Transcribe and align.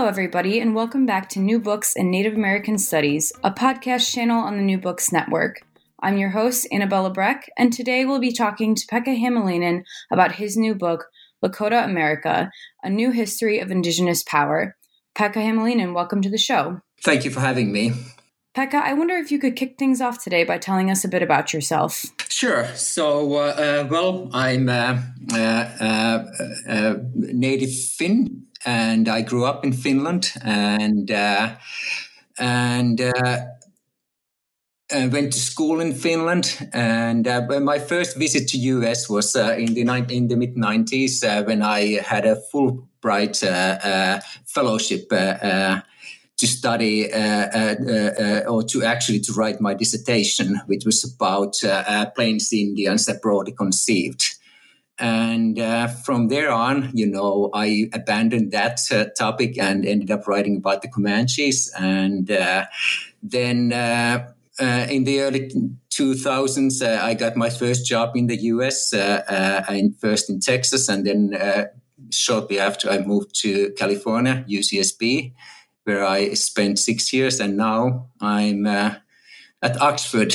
Hello, 0.00 0.08
everybody, 0.08 0.58
and 0.60 0.74
welcome 0.74 1.04
back 1.04 1.28
to 1.28 1.38
New 1.38 1.60
Books 1.60 1.92
in 1.94 2.10
Native 2.10 2.32
American 2.32 2.78
Studies, 2.78 3.34
a 3.44 3.50
podcast 3.50 4.10
channel 4.10 4.40
on 4.40 4.56
the 4.56 4.62
New 4.62 4.78
Books 4.78 5.12
Network. 5.12 5.60
I'm 6.02 6.16
your 6.16 6.30
host, 6.30 6.66
Annabella 6.72 7.10
Breck, 7.10 7.50
and 7.58 7.70
today 7.70 8.06
we'll 8.06 8.18
be 8.18 8.32
talking 8.32 8.74
to 8.74 8.86
Pekka 8.86 9.14
Hämäläinen 9.14 9.82
about 10.10 10.36
his 10.36 10.56
new 10.56 10.74
book, 10.74 11.08
Lakota 11.44 11.84
America 11.84 12.50
A 12.82 12.88
New 12.88 13.10
History 13.10 13.58
of 13.60 13.70
Indigenous 13.70 14.22
Power. 14.22 14.74
Pekka 15.14 15.34
Hämäläinen, 15.34 15.92
welcome 15.92 16.22
to 16.22 16.30
the 16.30 16.38
show. 16.38 16.80
Thank 17.02 17.26
you 17.26 17.30
for 17.30 17.40
having 17.40 17.70
me. 17.70 17.92
Pekka, 18.56 18.82
I 18.82 18.94
wonder 18.94 19.16
if 19.16 19.30
you 19.30 19.38
could 19.38 19.54
kick 19.54 19.76
things 19.78 20.00
off 20.00 20.24
today 20.24 20.44
by 20.44 20.56
telling 20.56 20.90
us 20.90 21.04
a 21.04 21.08
bit 21.08 21.22
about 21.22 21.52
yourself. 21.52 22.06
Sure. 22.28 22.66
So, 22.74 23.34
uh, 23.34 23.84
uh, 23.84 23.88
well, 23.90 24.30
I'm 24.32 24.70
a, 24.70 25.04
a, 25.34 26.26
a, 26.66 26.96
native 27.14 27.70
Finn, 27.70 28.46
and 28.64 29.08
I 29.08 29.22
grew 29.22 29.44
up 29.44 29.64
in 29.64 29.72
Finland, 29.72 30.32
and 30.42 31.10
uh, 31.10 31.56
and 32.38 33.00
uh, 33.00 33.38
I 34.92 35.06
went 35.06 35.32
to 35.32 35.38
school 35.38 35.80
in 35.80 35.94
Finland. 35.94 36.68
And 36.72 37.26
uh, 37.26 37.60
my 37.60 37.78
first 37.78 38.16
visit 38.16 38.48
to 38.48 38.58
US 38.58 39.08
was 39.08 39.36
uh, 39.36 39.54
in 39.58 39.74
the 39.74 39.82
in 40.10 40.28
the 40.28 40.36
mid 40.36 40.56
'90s 40.56 41.22
when 41.46 41.62
I 41.62 42.00
had 42.02 42.26
a 42.26 42.40
Fulbright 42.52 43.36
fellowship 44.46 45.12
to 46.40 46.46
study 46.46 47.12
uh, 47.12 47.18
uh, 47.18 47.74
uh, 47.84 48.40
or 48.48 48.62
to 48.62 48.82
actually 48.82 49.20
to 49.20 49.32
write 49.34 49.60
my 49.60 49.74
dissertation, 49.74 50.58
which 50.66 50.86
was 50.86 51.04
about 51.04 51.54
Plains 52.14 52.52
Indians 52.52 53.08
broadly 53.22 53.52
conceived. 53.52 54.39
And 55.00 55.58
uh, 55.58 55.88
from 55.88 56.28
there 56.28 56.50
on, 56.50 56.90
you 56.94 57.06
know, 57.06 57.50
I 57.54 57.88
abandoned 57.92 58.52
that 58.52 58.80
uh, 58.90 59.06
topic 59.16 59.58
and 59.58 59.86
ended 59.86 60.10
up 60.10 60.28
writing 60.28 60.56
about 60.58 60.82
the 60.82 60.88
Comanches. 60.88 61.72
And 61.78 62.30
uh, 62.30 62.66
then 63.22 63.72
in 64.60 65.04
the 65.04 65.20
early 65.20 65.50
2000s, 65.90 66.86
I 66.86 67.14
got 67.14 67.36
my 67.36 67.48
first 67.48 67.86
job 67.86 68.14
in 68.14 68.26
the 68.26 68.36
US, 68.36 68.92
in, 68.92 69.94
first 69.98 70.28
in 70.28 70.40
Texas, 70.40 70.88
and 70.88 71.06
then 71.06 71.70
shortly 72.10 72.58
after 72.58 72.90
I 72.90 72.98
moved 72.98 73.34
to 73.40 73.72
California, 73.78 74.44
UCSB 74.48 75.32
where 75.84 76.04
I 76.04 76.34
spent 76.34 76.78
six 76.78 77.12
years, 77.12 77.40
and 77.40 77.56
now 77.56 78.10
I'm 78.20 78.66
uh, 78.66 78.94
at 79.62 79.80
Oxford, 79.80 80.34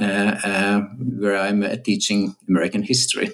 uh, 0.00 0.36
uh, 0.44 0.80
where 1.18 1.36
I'm 1.36 1.62
uh, 1.62 1.76
teaching 1.76 2.36
American 2.48 2.82
history. 2.82 3.30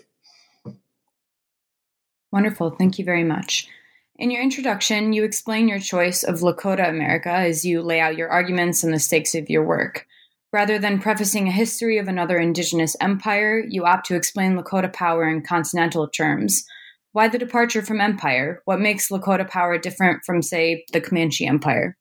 Wonderful. 2.33 2.71
Thank 2.71 2.99
you 2.99 3.05
very 3.05 3.25
much. 3.25 3.69
In 4.17 4.31
your 4.31 4.43
introduction, 4.43 5.13
you 5.13 5.25
explain 5.25 5.69
your 5.69 5.81
choice 5.81 6.23
of 6.23 6.41
Lakota 6.41 6.89
America 6.89 7.31
as 7.31 7.65
you 7.65 7.83
lay 7.83 8.01
out 8.01 8.17
your 8.17 8.29
arguments 8.29 8.85
and 8.85 8.93
the 8.93 8.99
stakes 8.99 9.35
of 9.35 9.49
your 9.49 9.65
work. 9.65 10.07
Rather 10.53 10.79
than 10.79 10.99
prefacing 10.99 11.49
a 11.49 11.53
history 11.53 11.99
of 11.99 12.09
another 12.09 12.37
indigenous 12.37 12.97
empire, 13.01 13.65
you 13.67 13.85
opt 13.85 14.07
to 14.07 14.17
explain 14.17 14.59
Lakota 14.59 14.93
power 14.93 15.29
in 15.29 15.43
continental 15.43 16.09
terms, 16.09 16.65
why 17.13 17.29
the 17.29 17.39
departure 17.39 17.83
from 17.83 18.01
empire? 18.01 18.63
What 18.67 18.81
makes 18.81 19.09
Lakota 19.09 19.49
power 19.49 19.79
different 19.79 20.23
from, 20.25 20.43
say, 20.43 20.85
the 20.93 21.01
Comanche 21.01 21.47
Empire? 21.47 21.97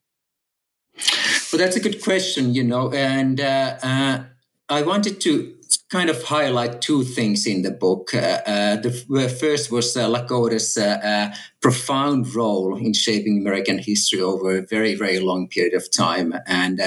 Well, 1.51 1.59
that's 1.59 1.75
a 1.75 1.79
good 1.79 2.03
question, 2.03 2.53
you 2.53 2.63
know, 2.63 2.91
and 2.91 3.39
uh, 3.39 3.77
uh, 3.81 4.23
I 4.67 4.81
wanted 4.83 5.19
to 5.21 5.55
kind 5.89 6.09
of 6.09 6.23
highlight 6.23 6.81
two 6.81 7.03
things 7.03 7.45
in 7.45 7.61
the 7.61 7.71
book. 7.71 8.13
Uh, 8.13 8.39
uh 8.45 8.75
the 8.77 9.35
first 9.39 9.71
was 9.71 9.95
uh, 9.95 10.07
Lakota's 10.07 10.77
uh, 10.77 11.33
profound 11.61 12.33
role 12.35 12.77
in 12.77 12.93
shaping 12.93 13.37
American 13.39 13.77
history 13.77 14.21
over 14.21 14.57
a 14.57 14.65
very, 14.65 14.95
very 14.95 15.19
long 15.19 15.47
period 15.47 15.73
of 15.73 15.91
time, 15.91 16.33
and 16.45 16.81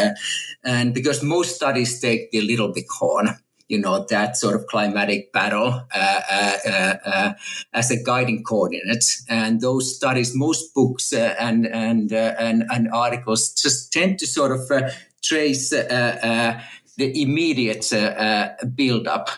and 0.65 0.95
because 0.95 1.23
most 1.23 1.57
studies 1.57 2.01
take 2.01 2.31
the 2.31 2.41
Little 2.41 2.73
Bighorn 2.73 3.39
you 3.73 3.81
know 3.81 4.05
that 4.11 4.37
sort 4.37 4.55
of 4.55 4.67
climatic 4.67 5.33
battle 5.33 5.69
uh, 5.95 6.21
uh, 6.31 6.57
uh, 6.67 6.95
uh 7.05 7.33
as 7.73 7.91
a 7.91 8.03
guiding 8.03 8.45
coordinate. 8.45 9.05
And 9.29 9.61
those 9.63 9.97
studies, 9.97 10.33
most 10.35 10.75
books 10.75 11.13
uh, 11.13 11.35
and 11.39 11.67
and, 11.67 12.13
uh, 12.13 12.35
and 12.39 12.65
and 12.71 12.89
articles 12.93 13.55
just 13.55 13.91
tend 13.91 14.19
to 14.19 14.27
sort 14.27 14.53
of 14.53 14.61
trace 15.23 15.73
the 16.97 17.23
immediate 17.23 17.93
uh, 17.93 17.97
uh, 17.97 18.65
build 18.65 19.07
up 19.07 19.31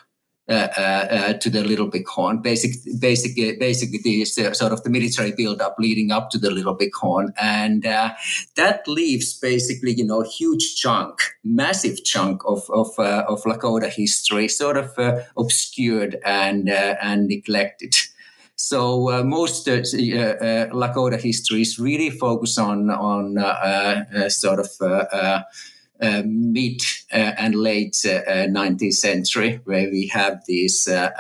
uh, 0.47 0.69
uh, 0.77 0.81
uh, 1.11 1.33
to 1.35 1.49
the 1.49 1.65
Little 1.65 1.89
Bighorn. 1.89 2.43
Basic, 2.43 2.73
basic, 3.01 3.33
uh, 3.39 3.57
basically, 3.59 3.99
the 3.99 4.25
sort 4.25 4.73
of 4.73 4.83
the 4.83 4.91
military 4.91 5.33
build-up 5.33 5.77
leading 5.79 6.13
up 6.13 6.29
to 6.31 6.39
the 6.39 6.51
Little 6.51 6.75
Bighorn, 6.75 7.33
and 7.41 7.83
that 7.83 8.87
leaves 8.87 9.39
basically, 9.39 9.93
you 9.95 10.05
know, 10.05 10.21
huge 10.21 10.77
chunk, 10.77 11.19
massive 11.43 12.05
chunk 12.05 12.43
of 12.45 12.69
of, 12.69 12.89
of 12.99 13.43
Lakota 13.45 13.89
history, 13.89 14.49
sort 14.49 14.77
of 14.77 14.93
obscured 15.37 16.19
and 16.27 16.69
and 16.69 17.29
neglected. 17.29 17.95
So 18.57 19.11
uh, 19.11 19.25
most 19.25 19.67
uh, 19.67 19.73
uh, 19.73 20.67
Lakota 20.73 21.21
histories 21.21 21.79
really 21.79 22.11
focus 22.11 22.59
on 22.59 22.91
on 22.91 23.39
sort 24.29 24.61
of 24.61 24.69
uh, 26.01 26.23
mid 26.25 26.81
uh, 27.13 27.33
and 27.39 27.55
late 27.55 27.93
19th 27.93 28.83
uh, 28.83 28.87
uh 28.87 28.91
century, 28.91 29.61
where 29.65 29.91
we 29.91 30.09
have 30.09 30.43
these 30.47 30.89
uh, 30.89 31.11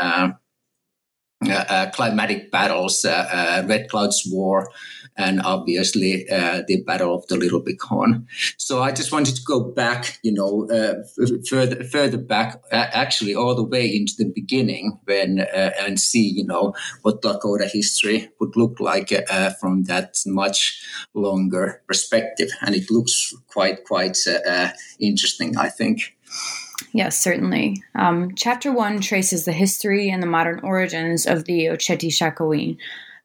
uh, 1.46 1.90
climatic 1.90 2.50
battles, 2.50 3.04
Red 3.04 3.88
Cloud's 3.88 4.26
War, 4.30 4.68
and 5.16 5.40
obviously 5.42 6.28
uh, 6.28 6.62
the 6.66 6.82
Battle 6.82 7.14
of 7.14 7.26
the 7.28 7.36
Little 7.36 7.60
Bighorn. 7.60 8.26
So 8.56 8.82
I 8.82 8.92
just 8.92 9.12
wanted 9.12 9.36
to 9.36 9.42
go 9.42 9.60
back, 9.60 10.18
you 10.22 10.32
know, 10.32 10.68
uh, 10.70 11.02
f- 11.22 11.46
further 11.48 11.84
further 11.84 12.18
back, 12.18 12.62
uh, 12.72 12.86
actually 12.92 13.34
all 13.34 13.54
the 13.54 13.64
way 13.64 13.86
into 13.86 14.14
the 14.18 14.30
beginning, 14.34 14.98
when 15.04 15.40
uh, 15.40 15.70
and 15.80 16.00
see, 16.00 16.28
you 16.28 16.44
know, 16.44 16.74
what 17.02 17.22
Dakota 17.22 17.68
history 17.72 18.28
would 18.40 18.56
look 18.56 18.80
like 18.80 19.12
uh, 19.30 19.50
from 19.60 19.84
that 19.84 20.16
much 20.26 20.82
longer 21.14 21.82
perspective, 21.86 22.50
and 22.62 22.74
it 22.74 22.90
looks 22.90 23.34
quite 23.48 23.84
quite 23.84 24.18
uh, 24.26 24.70
interesting, 24.98 25.56
I 25.56 25.68
think. 25.68 26.16
Yes, 26.92 27.18
certainly. 27.18 27.82
Um, 27.94 28.34
chapter 28.36 28.72
one 28.72 29.00
traces 29.00 29.44
the 29.44 29.52
history 29.52 30.10
and 30.10 30.22
the 30.22 30.28
modern 30.28 30.60
origins 30.60 31.26
of 31.26 31.44
the 31.44 31.66
Oceti 31.66 32.08
Sakowin, 32.08 32.76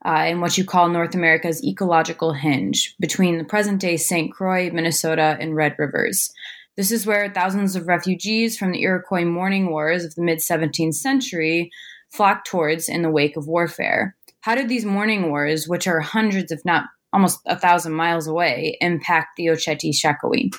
uh, 0.05 0.25
in 0.27 0.39
what 0.41 0.57
you 0.57 0.63
call 0.63 0.89
North 0.89 1.15
America's 1.15 1.63
ecological 1.63 2.33
hinge 2.33 2.95
between 2.99 3.37
the 3.37 3.43
present 3.43 3.81
day 3.81 3.97
St. 3.97 4.31
Croix, 4.31 4.69
Minnesota, 4.71 5.37
and 5.39 5.55
Red 5.55 5.75
Rivers. 5.77 6.31
This 6.77 6.91
is 6.91 7.05
where 7.05 7.29
thousands 7.29 7.75
of 7.75 7.87
refugees 7.87 8.57
from 8.57 8.71
the 8.71 8.81
Iroquois 8.81 9.25
Mourning 9.25 9.69
Wars 9.69 10.05
of 10.05 10.15
the 10.15 10.21
mid 10.21 10.39
17th 10.39 10.93
century 10.93 11.71
flocked 12.09 12.47
towards 12.47 12.87
in 12.87 13.01
the 13.01 13.09
wake 13.09 13.35
of 13.35 13.47
warfare. 13.47 14.15
How 14.41 14.55
did 14.55 14.69
these 14.69 14.85
mourning 14.85 15.29
wars, 15.29 15.67
which 15.67 15.87
are 15.87 15.99
hundreds, 15.99 16.51
if 16.51 16.63
not 16.63 16.85
almost 17.11 17.39
a 17.45 17.59
thousand 17.59 17.93
miles 17.93 18.27
away, 18.27 18.77
impact 18.79 19.35
the 19.35 19.47
Oceti 19.47 19.91
Sakowin? 19.93 20.55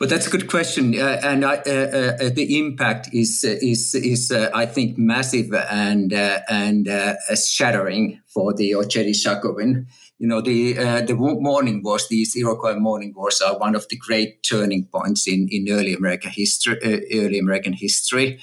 But 0.00 0.08
that's 0.08 0.26
a 0.26 0.30
good 0.30 0.48
question, 0.48 0.98
uh, 0.98 1.20
and 1.22 1.44
I, 1.44 1.56
uh, 1.56 2.16
uh, 2.24 2.30
the 2.30 2.58
impact 2.58 3.10
is 3.12 3.44
is 3.44 3.94
is 3.94 4.32
I 4.32 4.64
think 4.64 4.96
massive 4.96 5.52
and 5.52 6.12
and 6.12 6.88
shattering 7.36 8.22
for 8.26 8.54
the 8.54 8.72
Oceti 8.72 9.14
Sakowin 9.14 9.86
you 10.20 10.26
know, 10.26 10.42
the 10.42 10.78
uh, 10.78 11.00
the 11.00 11.14
mourning 11.14 11.82
wars, 11.82 12.06
these 12.08 12.36
Iroquois 12.36 12.78
mourning 12.78 13.14
wars, 13.16 13.40
are 13.40 13.58
one 13.58 13.74
of 13.74 13.88
the 13.88 13.96
great 13.96 14.42
turning 14.42 14.84
points 14.84 15.26
in, 15.26 15.48
in 15.50 15.66
early 15.70 15.94
American 15.94 16.30
history. 16.30 16.76
Uh, 16.84 17.00
early 17.24 17.38
American 17.38 17.72
history. 17.72 18.38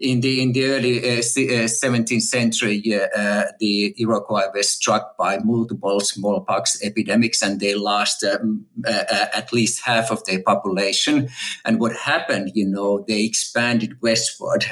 In 0.00 0.22
the 0.22 0.40
in 0.40 0.52
the 0.52 0.64
early 0.64 0.98
uh, 0.98 1.18
17th 1.20 2.16
uh, 2.16 2.20
century, 2.20 2.82
uh, 2.94 3.44
the 3.58 3.94
Iroquois 3.98 4.48
were 4.54 4.62
struck 4.62 5.16
by 5.18 5.38
multiple 5.38 6.00
smallpox 6.00 6.82
epidemics, 6.82 7.42
and 7.42 7.60
they 7.60 7.74
lost 7.74 8.24
um, 8.24 8.64
uh, 8.86 9.26
at 9.34 9.52
least 9.52 9.82
half 9.84 10.10
of 10.10 10.24
their 10.24 10.42
population. 10.42 11.28
And 11.66 11.78
what 11.78 11.94
happened, 11.94 12.52
you 12.54 12.66
know, 12.66 13.04
they 13.06 13.24
expanded 13.24 14.00
westward, 14.00 14.64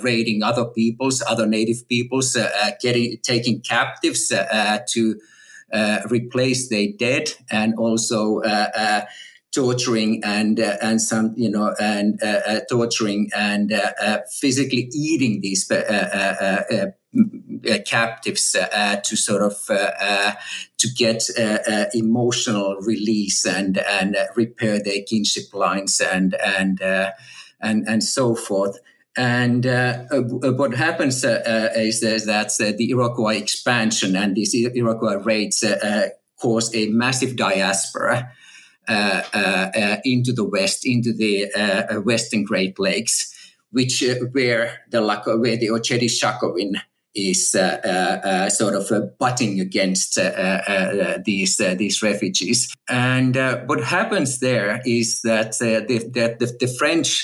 raiding 0.00 0.44
other 0.44 0.66
peoples, 0.66 1.22
other 1.26 1.46
native 1.46 1.88
peoples, 1.88 2.36
getting 2.80 3.18
taking 3.24 3.62
captives 3.62 4.28
to 4.28 5.20
uh, 5.72 6.02
replace 6.10 6.68
their 6.68 6.88
dead 6.98 7.32
and 7.50 7.74
also 7.76 8.40
uh, 8.40 8.68
uh, 8.76 9.00
torturing 9.52 10.22
and 10.24 10.58
uh, 10.58 10.76
and 10.80 11.00
some 11.00 11.34
you 11.36 11.50
know 11.50 11.74
and 11.78 12.22
uh, 12.22 12.40
uh, 12.46 12.60
torturing 12.70 13.30
and 13.34 13.72
physically 14.40 14.88
eating 14.94 15.40
these 15.40 15.70
captives 17.84 18.52
to 18.52 19.16
sort 19.16 19.42
of 19.42 19.66
to 20.78 20.88
get 20.96 21.22
emotional 21.94 22.76
release 22.80 23.44
and 23.44 23.78
and 23.78 24.16
repair 24.36 24.82
their 24.82 25.02
kinship 25.06 25.52
lines 25.52 26.00
and 26.00 26.34
and 26.34 26.80
and 27.60 27.88
and 27.88 28.02
so 28.02 28.34
forth. 28.34 28.78
And 29.16 29.66
uh, 29.66 30.04
uh, 30.10 30.22
what 30.52 30.74
happens 30.74 31.22
uh, 31.22 31.42
uh 31.46 31.78
is, 31.78 32.00
that 32.00 32.46
uh, 32.60 32.72
the 32.76 32.90
Iroquois 32.90 33.36
expansion 33.36 34.16
and 34.16 34.34
these 34.34 34.54
Iroquois 34.54 35.22
raids 35.22 35.62
uh, 35.62 36.08
cause 36.40 36.74
a 36.74 36.86
massive 36.88 37.36
diaspora 37.36 38.32
into 38.88 40.32
the 40.32 40.48
west, 40.50 40.86
into 40.86 41.12
the 41.12 42.02
western 42.04 42.44
Great 42.44 42.78
Lakes, 42.78 43.32
which 43.70 44.04
where 44.32 44.80
the 44.90 45.02
where 45.02 45.56
the 45.56 45.68
Oceti 45.68 46.08
Sakowin 46.08 46.80
is 47.14 47.50
sort 48.56 48.74
of 48.74 49.18
butting 49.18 49.60
against 49.60 50.18
these 51.24 51.56
these 51.56 52.02
refugees. 52.02 52.74
And 52.88 53.36
what 53.66 53.82
happens 53.84 54.40
there 54.40 54.80
is 54.84 55.20
that 55.22 55.58
the, 55.58 56.36
the, 56.38 56.56
the 56.58 56.66
French 56.78 57.22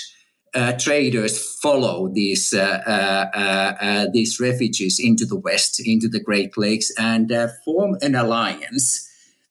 uh, 0.53 0.73
traders 0.73 1.57
follow 1.61 2.09
these 2.09 2.53
uh, 2.53 2.81
uh, 2.85 3.37
uh, 3.37 4.07
these 4.11 4.39
refugees 4.39 4.99
into 4.99 5.25
the 5.25 5.35
west, 5.35 5.79
into 5.83 6.07
the 6.07 6.19
Great 6.19 6.57
Lakes, 6.57 6.91
and 6.97 7.31
form 7.63 7.97
an 8.01 8.15
alliance. 8.15 9.07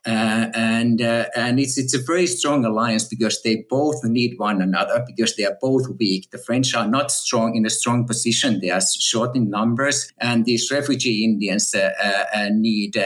Uh, 0.06 0.47
and 0.55 1.03
uh, 1.03 1.27
and 1.35 1.59
it's 1.59 1.77
it's 1.77 1.93
a 1.93 2.03
very 2.03 2.27
strong 2.27 2.65
alliance 2.65 3.05
because 3.05 3.43
they 3.43 3.67
both 3.69 4.03
need 4.05 4.39
one 4.39 4.62
another 4.62 5.05
because 5.06 5.35
they 5.37 5.45
are 5.45 5.59
both 5.61 5.89
weak. 5.99 6.31
The 6.31 6.39
French 6.39 6.75
are 6.75 6.87
not 6.87 7.11
strong 7.11 7.56
in 7.56 7.67
a 7.67 7.71
strong 7.71 8.06
position; 8.06 8.61
they 8.61 8.71
are 8.71 8.81
short 8.81 9.35
in 9.37 9.50
numbers, 9.50 10.11
and 10.19 10.45
these 10.45 10.71
refugee 10.71 11.25
Indians 11.25 11.75
uh, 11.75 12.49
need 12.53 12.97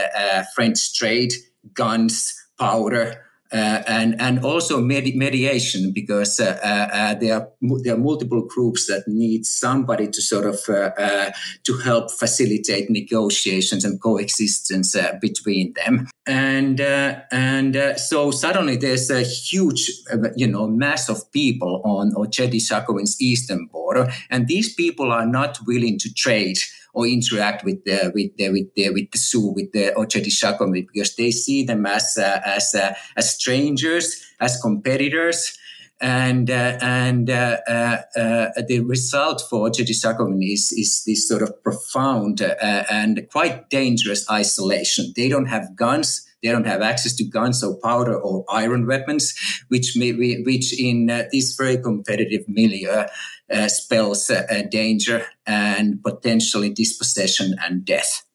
French 0.55 0.93
trade, 0.95 1.33
guns, 1.73 2.33
powder, 2.59 3.25
uh, 3.53 3.83
and 3.87 4.19
and 4.19 4.43
also 4.43 4.81
med- 4.81 5.15
mediation 5.15 5.91
because 5.93 6.39
uh, 6.39 6.59
uh, 6.63 6.95
uh, 6.95 7.13
there 7.15 7.35
are 7.35 7.47
there 7.83 7.93
are 7.93 7.99
multiple 7.99 8.41
groups 8.47 8.87
that 8.87 9.03
need 9.07 9.45
somebody 9.45 10.07
to 10.07 10.21
sort 10.21 10.45
of 10.45 10.59
uh, 10.67 10.89
uh, 10.97 11.31
to 11.63 11.77
help 11.77 12.11
facilitate 12.11 12.89
negotiations 12.89 13.85
and 13.85 14.01
coexistence 14.01 14.95
between 15.21 15.73
them. 15.73 16.07
And 16.25 16.79
and 16.79 17.99
so 17.99 18.31
suddenly 18.31 18.77
there's 18.77 19.11
a 19.11 19.21
huge 19.21 19.91
you 20.35 20.47
know 20.47 20.67
mass 20.67 21.07
of 21.07 21.31
people 21.31 21.81
on 21.85 22.13
Oceti 22.13 22.59
Sakowin's 22.59 23.21
eastern 23.21 23.67
border 23.67 24.11
and 24.29 24.47
these 24.47 24.73
people 24.73 25.11
are 25.11 25.27
not 25.27 25.59
willing 25.67 25.99
to 25.99 26.13
trade 26.13 26.57
or 26.93 27.07
interact 27.07 27.63
with 27.65 27.83
the 27.85 28.11
with 28.13 28.35
the 28.37 28.49
with 28.49 28.73
the 28.75 28.89
with 28.91 29.11
the 29.11 29.17
Sioux 29.17 29.51
with 29.53 29.71
the 29.71 29.93
Oceti 29.97 30.31
Sakowin 30.31 30.71
because 30.71 31.15
they 31.15 31.31
see 31.31 31.63
them 31.63 31.85
as 31.85 32.17
uh, 32.17 32.39
as 32.45 32.73
uh, 32.75 32.93
as 33.17 33.35
strangers, 33.35 34.23
as 34.39 34.59
competitors. 34.61 35.57
And 36.01 36.49
uh, 36.49 36.77
and 36.81 37.29
uh, 37.29 37.57
uh, 37.65 37.97
uh, 38.17 38.61
the 38.67 38.81
result 38.81 39.41
for 39.49 39.69
Sakowin 39.69 40.39
is 40.41 40.73
is 40.73 41.03
this 41.05 41.27
sort 41.27 41.43
of 41.43 41.63
profound 41.63 42.41
and 42.41 43.25
quite 43.31 43.69
dangerous 43.69 44.29
isolation. 44.29 45.13
They 45.15 45.29
don't 45.29 45.45
have 45.45 45.75
guns. 45.75 46.27
They 46.43 46.51
don't 46.51 46.67
have 46.67 46.81
access 46.81 47.15
to 47.15 47.23
guns 47.23 47.63
or 47.63 47.79
powder 47.81 48.19
or 48.19 48.43
iron 48.49 48.85
weapons, 48.85 49.33
which 49.69 49.93
may 49.95 50.11
which 50.11 50.77
in 50.77 51.07
this 51.31 51.55
very 51.55 51.77
competitive 51.77 52.43
milieu 52.47 53.05
uh, 53.51 53.67
spells 53.69 54.29
uh, 54.29 54.63
danger 54.69 55.25
and 55.47 56.03
potentially 56.03 56.69
dispossession 56.69 57.55
and 57.65 57.85
death. 57.85 58.25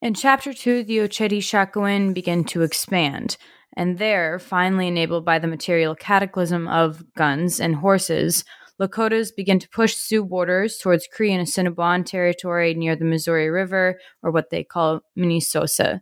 In 0.00 0.14
chapter 0.14 0.54
two, 0.54 0.84
the 0.84 0.98
Oceti 0.98 1.40
Sakowin 1.40 2.14
begin 2.14 2.44
to 2.44 2.62
expand, 2.62 3.36
and 3.76 3.98
there, 3.98 4.38
finally 4.38 4.88
enabled 4.88 5.24
by 5.24 5.38
the 5.38 5.46
material 5.46 5.94
cataclysm 5.94 6.68
of 6.68 7.04
guns 7.16 7.60
and 7.60 7.76
horses, 7.76 8.44
Lakotas 8.80 9.30
begin 9.36 9.58
to 9.58 9.68
push 9.68 9.94
Sioux 9.94 10.24
borders 10.24 10.78
towards 10.78 11.06
Cree 11.06 11.32
and 11.32 11.42
Assiniboine 11.42 12.04
territory 12.04 12.72
near 12.72 12.96
the 12.96 13.04
Missouri 13.04 13.50
River, 13.50 14.00
or 14.22 14.30
what 14.30 14.48
they 14.50 14.64
call 14.64 15.02
Mnisose. 15.18 16.00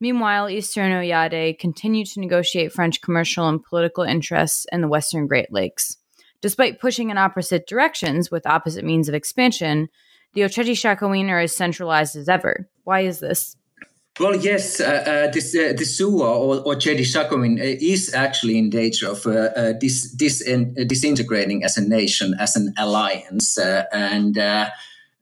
Meanwhile, 0.00 0.50
Eastern 0.50 0.92
Oyate 0.92 1.58
continue 1.58 2.04
to 2.04 2.20
negotiate 2.20 2.72
French 2.72 3.00
commercial 3.00 3.48
and 3.48 3.62
political 3.62 4.04
interests 4.04 4.66
in 4.70 4.80
the 4.80 4.88
Western 4.88 5.26
Great 5.26 5.52
Lakes. 5.52 5.96
Despite 6.40 6.80
pushing 6.80 7.10
in 7.10 7.18
opposite 7.18 7.66
directions 7.66 8.30
with 8.30 8.46
opposite 8.46 8.84
means 8.84 9.08
of 9.08 9.14
expansion, 9.14 9.88
the 10.34 10.42
Oceti 10.42 10.72
Sakowin 10.72 11.30
are 11.30 11.40
as 11.40 11.56
centralized 11.56 12.14
as 12.14 12.28
ever. 12.28 12.68
Why 12.84 13.00
is 13.00 13.18
this? 13.18 13.56
Well, 14.20 14.34
yes, 14.34 14.80
uh, 14.80 14.84
uh, 15.28 15.30
this 15.30 15.54
uh, 15.54 15.74
the 15.76 15.84
Sioux 15.84 16.22
or, 16.22 16.66
uh, 16.66 16.76
is 16.76 18.14
actually 18.14 18.58
in 18.58 18.68
danger 18.68 19.10
of 19.10 19.24
uh, 19.26 19.30
uh, 19.30 19.72
dis, 19.74 20.10
dis, 20.12 20.42
disintegrating 20.86 21.62
as 21.62 21.76
a 21.76 21.88
nation, 21.88 22.34
as 22.40 22.56
an 22.56 22.74
alliance. 22.76 23.56
and 23.58 24.34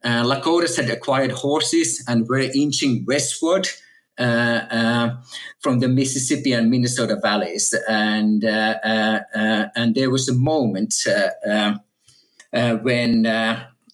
Lakotas 0.03 0.77
had 0.77 0.89
acquired 0.89 1.31
horses 1.31 2.03
and 2.07 2.27
were 2.27 2.39
inching 2.39 3.05
westward 3.05 3.69
from 4.17 5.79
the 5.79 5.87
Mississippi 5.87 6.53
and 6.53 6.69
Minnesota 6.69 7.17
valleys, 7.21 7.73
and 7.87 8.43
uh, 8.43 9.23
and 9.75 9.95
there 9.95 10.09
was 10.09 10.27
a 10.29 10.33
moment 10.33 10.93
when 12.51 13.25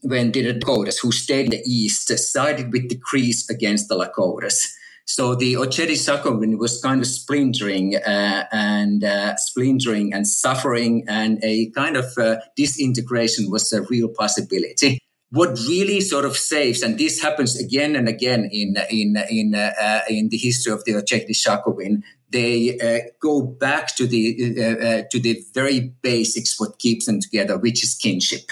when 0.03 0.31
the 0.31 0.53
Lakotas, 0.53 1.00
who 1.01 1.12
stayed 1.12 1.45
in 1.45 1.51
the 1.51 1.63
east, 1.65 2.07
sided 2.17 2.71
with 2.71 2.89
the 2.89 2.98
Crees 2.98 3.50
against 3.50 3.88
the 3.88 3.95
Lakotas. 3.95 4.74
So 5.05 5.36
the 5.36 5.55
Oceti 5.55 5.98
Sakowin 5.98 6.57
was 6.57 6.81
kind 6.81 7.01
of 7.01 7.07
splintering 7.07 7.98
uh, 7.98 8.45
and 8.51 9.03
uh, 9.03 9.36
splintering 9.36 10.13
and 10.13 10.25
suffering, 10.25 11.03
and 11.07 11.43
a 11.43 11.69
kind 11.71 11.98
of 11.98 12.05
uh, 12.17 12.38
disintegration 12.55 13.50
was 13.50 13.74
a 13.74 13.81
real 13.83 14.07
possibility 14.07 15.02
what 15.33 15.57
really 15.67 15.99
sort 15.99 16.25
of 16.25 16.37
saves, 16.37 16.83
and 16.83 16.99
this 16.99 17.19
happens 17.19 17.59
again 17.59 17.95
and 17.95 18.07
again 18.07 18.47
in 18.51 18.77
in 18.91 19.17
in 19.31 19.55
uh, 19.55 19.71
uh 19.81 20.01
in 20.07 20.29
the 20.29 20.37
history 20.37 20.71
of 20.71 20.85
the 20.85 20.93
Oceti 20.93 21.31
Sakowin, 21.31 22.03
they 22.29 22.77
uh, 22.79 23.09
go 23.19 23.41
back 23.41 23.95
to 23.95 24.05
the 24.05 24.21
uh, 24.59 24.85
uh, 24.87 25.01
to 25.09 25.19
the 25.19 25.43
very 25.55 25.91
basics, 26.03 26.59
what 26.59 26.77
keeps 26.77 27.07
them 27.07 27.19
together, 27.19 27.57
which 27.57 27.83
is 27.83 27.95
kinship. 27.95 28.51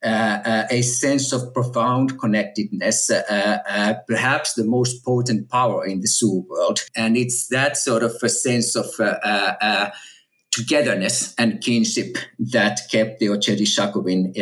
Uh, 0.00 0.64
a 0.70 0.82
sense 0.82 1.32
of 1.32 1.52
profound 1.52 2.20
connectedness, 2.20 3.10
perhaps 4.06 4.54
the 4.54 4.64
most 4.64 5.04
potent 5.04 5.48
power 5.48 5.84
in 5.84 6.00
the 6.02 6.06
Sioux 6.06 6.46
world. 6.48 6.78
And 6.94 7.16
it's 7.16 7.48
that 7.48 7.76
sort 7.76 8.04
of 8.04 8.14
a 8.22 8.28
sense 8.28 8.76
of 8.76 8.86
togetherness 10.52 11.34
and 11.36 11.60
kinship 11.60 12.16
that 12.38 12.82
kept 12.92 13.18
the 13.18 13.26
Oceti 13.26 13.66
Sakowin 13.66 14.32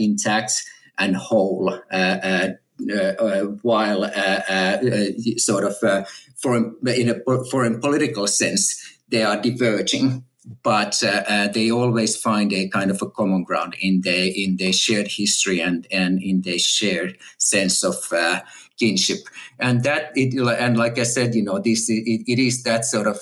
intact 0.00 0.64
and 0.98 1.16
whole. 1.16 1.70
Uh, 1.90 1.96
uh, 1.96 2.48
uh, 2.92 3.44
while 3.62 4.02
sort 5.38 5.64
of 5.64 6.06
foreign, 6.36 6.76
in 6.86 7.08
a 7.08 7.44
foreign 7.50 7.80
political 7.80 8.26
sense, 8.26 8.98
they 9.08 9.22
are 9.22 9.40
diverging 9.40 10.24
but 10.62 11.02
uh, 11.02 11.24
uh, 11.26 11.48
they 11.48 11.70
always 11.70 12.16
find 12.16 12.52
a 12.52 12.68
kind 12.68 12.90
of 12.90 13.02
a 13.02 13.10
common 13.10 13.42
ground 13.42 13.74
in 13.80 14.02
their 14.02 14.30
in 14.34 14.56
their 14.58 14.72
shared 14.72 15.08
history 15.08 15.60
and 15.60 15.86
and 15.90 16.22
in 16.22 16.42
their 16.42 16.58
shared 16.58 17.18
sense 17.38 17.82
of 17.82 17.96
uh, 18.12 18.40
kinship 18.78 19.18
and 19.58 19.82
that 19.82 20.12
it 20.14 20.34
and 20.60 20.76
like 20.76 20.98
I 20.98 21.02
said 21.02 21.34
you 21.34 21.42
know 21.42 21.58
this 21.58 21.88
it, 21.88 22.22
it 22.26 22.38
is 22.38 22.62
that 22.62 22.84
sort 22.84 23.08
of 23.08 23.18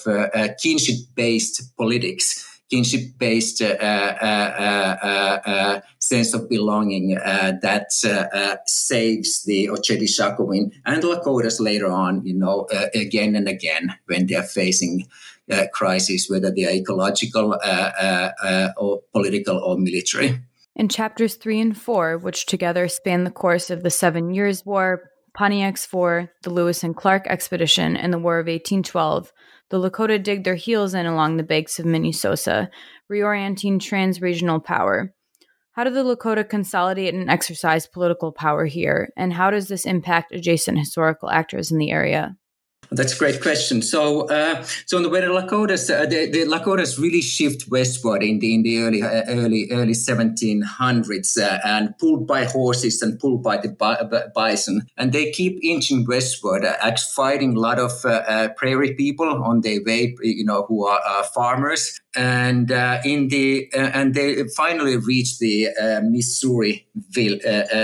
kinship 0.61 0.97
based 1.15 1.75
politics 1.77 2.45
kinship-based 2.71 3.63
uh, 3.63 3.67
uh, 3.67 5.41
uh, 5.47 5.81
sense 6.09 6.35
of 6.35 6.49
belonging 6.49 7.17
uh, 7.17 7.53
that 7.63 7.91
uh, 8.05 8.37
uh, 8.37 8.57
saves 8.67 9.45
the 9.45 9.67
Oceti 9.67 10.09
Sakowin 10.09 10.73
and 10.85 11.03
Lakotas 11.03 11.61
later 11.61 11.91
on, 11.91 12.25
you 12.25 12.35
know, 12.35 12.67
again 12.95 13.35
and 13.35 13.49
again 13.49 13.97
when 14.07 14.27
they 14.27 14.35
are 14.35 14.43
facing 14.43 15.07
crises, 15.73 16.29
whether 16.29 16.51
they 16.51 16.65
are 16.65 16.71
ecological, 16.71 17.59
or 18.77 19.03
political, 19.13 19.59
or 19.59 19.79
military. 19.79 20.41
In 20.77 20.89
chapters 20.89 21.37
three 21.37 21.61
and 21.61 21.77
four, 21.77 22.19
which 22.19 22.47
together 22.47 22.89
span 22.89 23.25
the 23.25 23.31
course 23.31 23.71
of 23.71 23.83
the 23.83 23.91
Seven 23.91 24.35
Years' 24.35 24.67
War, 24.67 25.11
Pontiac's 25.35 25.93
War, 25.93 26.31
the 26.43 26.51
Lewis 26.51 26.83
and 26.83 26.97
Clark 26.97 27.27
expedition, 27.27 27.97
and 27.97 28.13
the 28.13 28.19
War 28.19 28.39
of 28.39 28.47
1812, 28.47 29.33
the 29.71 29.79
Lakota 29.79 30.23
dig 30.23 30.45
their 30.45 30.55
heels 30.55 30.95
in 30.95 31.07
along 31.07 31.37
the 31.37 31.43
banks 31.43 31.79
of 31.79 31.87
Mnisose, 31.87 32.69
reorienting 33.11 33.81
trans 33.81 34.21
regional 34.21 34.61
power. 34.61 35.13
How 35.75 35.83
do 35.83 35.91
the 35.91 36.05
Lakota 36.05 36.49
consolidate 36.49 37.15
and 37.15 37.29
exercise 37.29 37.85
political 37.85 38.31
power 38.31 38.65
here, 38.65 39.13
and 39.17 39.33
how 39.33 39.51
does 39.51 39.67
this 39.67 39.87
impact 39.87 40.31
adjacent 40.31 40.79
historical 40.79 41.31
actors 41.31 41.73
in 41.73 41.79
the 41.79 41.91
area? 41.91 42.37
That's 42.91 43.15
a 43.15 43.19
great 43.19 43.41
question. 43.43 43.83
So, 43.83 44.29
uh, 44.29 44.63
so 44.87 44.97
on 44.97 45.03
the 45.03 45.09
way 45.09 45.21
the 45.21 45.29
Lakotas, 45.29 45.91
uh, 45.91 46.07
the, 46.07 46.31
the, 46.31 46.45
Lakotas 46.45 46.99
really 46.99 47.21
shift 47.21 47.69
westward 47.71 48.23
in 48.23 48.39
the 48.39 48.55
in 48.55 48.63
the 48.63 48.79
early 48.79 49.03
uh, 49.03 49.23
early 49.29 49.69
early 49.71 49.93
1700s 49.93 51.39
uh, 51.39 51.59
and 51.65 51.97
pulled 51.99 52.27
by 52.27 52.45
horses 52.45 53.03
and 53.03 53.19
pulled 53.19 53.43
by 53.43 53.57
the 53.57 54.33
bison, 54.35 54.83
and 54.97 55.13
they 55.13 55.31
keep 55.31 55.59
inching 55.63 56.05
westward, 56.07 56.65
uh, 56.65 56.97
fighting 57.15 57.57
a 57.57 57.61
lot 57.61 57.79
of 57.79 57.93
uh, 58.05 58.49
prairie 58.57 58.95
people 58.95 59.29
on 59.29 59.61
their 59.63 59.83
way, 59.85 60.15
you 60.23 60.45
know, 60.45 60.65
who 60.69 60.87
are 60.87 61.25
farmers, 61.35 62.01
and 62.15 62.71
in 63.05 63.29
the 63.29 63.69
and 63.75 64.15
they 64.15 64.45
finally 64.57 64.97
reach 64.97 65.39
the 65.39 65.69
Missouri 66.05 66.87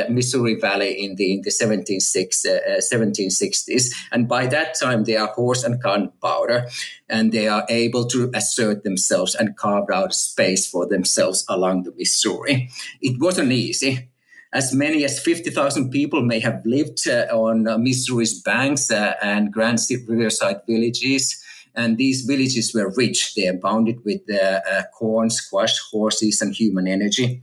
Missouri 0.08 0.54
Valley 0.56 1.04
in 1.04 1.16
the 1.16 1.34
in 1.34 1.42
the 1.42 1.50
1760s, 1.50 2.46
uh, 2.46 4.04
and 4.12 4.28
by 4.28 4.46
that 4.46 4.74
time 4.74 4.89
they 5.04 5.16
are 5.16 5.28
horse 5.28 5.64
and 5.64 5.82
gunpowder, 5.82 6.68
and 7.08 7.32
they 7.32 7.48
are 7.48 7.66
able 7.68 8.06
to 8.06 8.30
assert 8.34 8.84
themselves 8.84 9.34
and 9.34 9.56
carve 9.56 9.90
out 9.92 10.14
space 10.14 10.68
for 10.68 10.86
themselves 10.86 11.44
along 11.48 11.84
the 11.84 11.92
Missouri. 11.96 12.70
It 13.00 13.20
wasn't 13.20 13.52
easy. 13.52 14.08
As 14.52 14.74
many 14.74 15.04
as 15.04 15.20
50,000 15.20 15.90
people 15.90 16.22
may 16.22 16.40
have 16.40 16.62
lived 16.66 17.06
on 17.08 17.64
Missouri's 17.82 18.42
banks 18.42 18.90
and 18.90 19.52
Grand 19.52 19.78
Riverside 20.08 20.62
villages 20.66 21.40
and 21.74 21.96
these 21.96 22.22
villages 22.22 22.74
were 22.74 22.92
rich. 22.96 23.34
They 23.34 23.46
abounded 23.46 24.04
with 24.04 24.22
uh, 24.30 24.60
uh, 24.70 24.82
corn, 24.94 25.30
squash, 25.30 25.78
horses, 25.90 26.42
and 26.42 26.54
human 26.54 26.86
energy. 26.88 27.42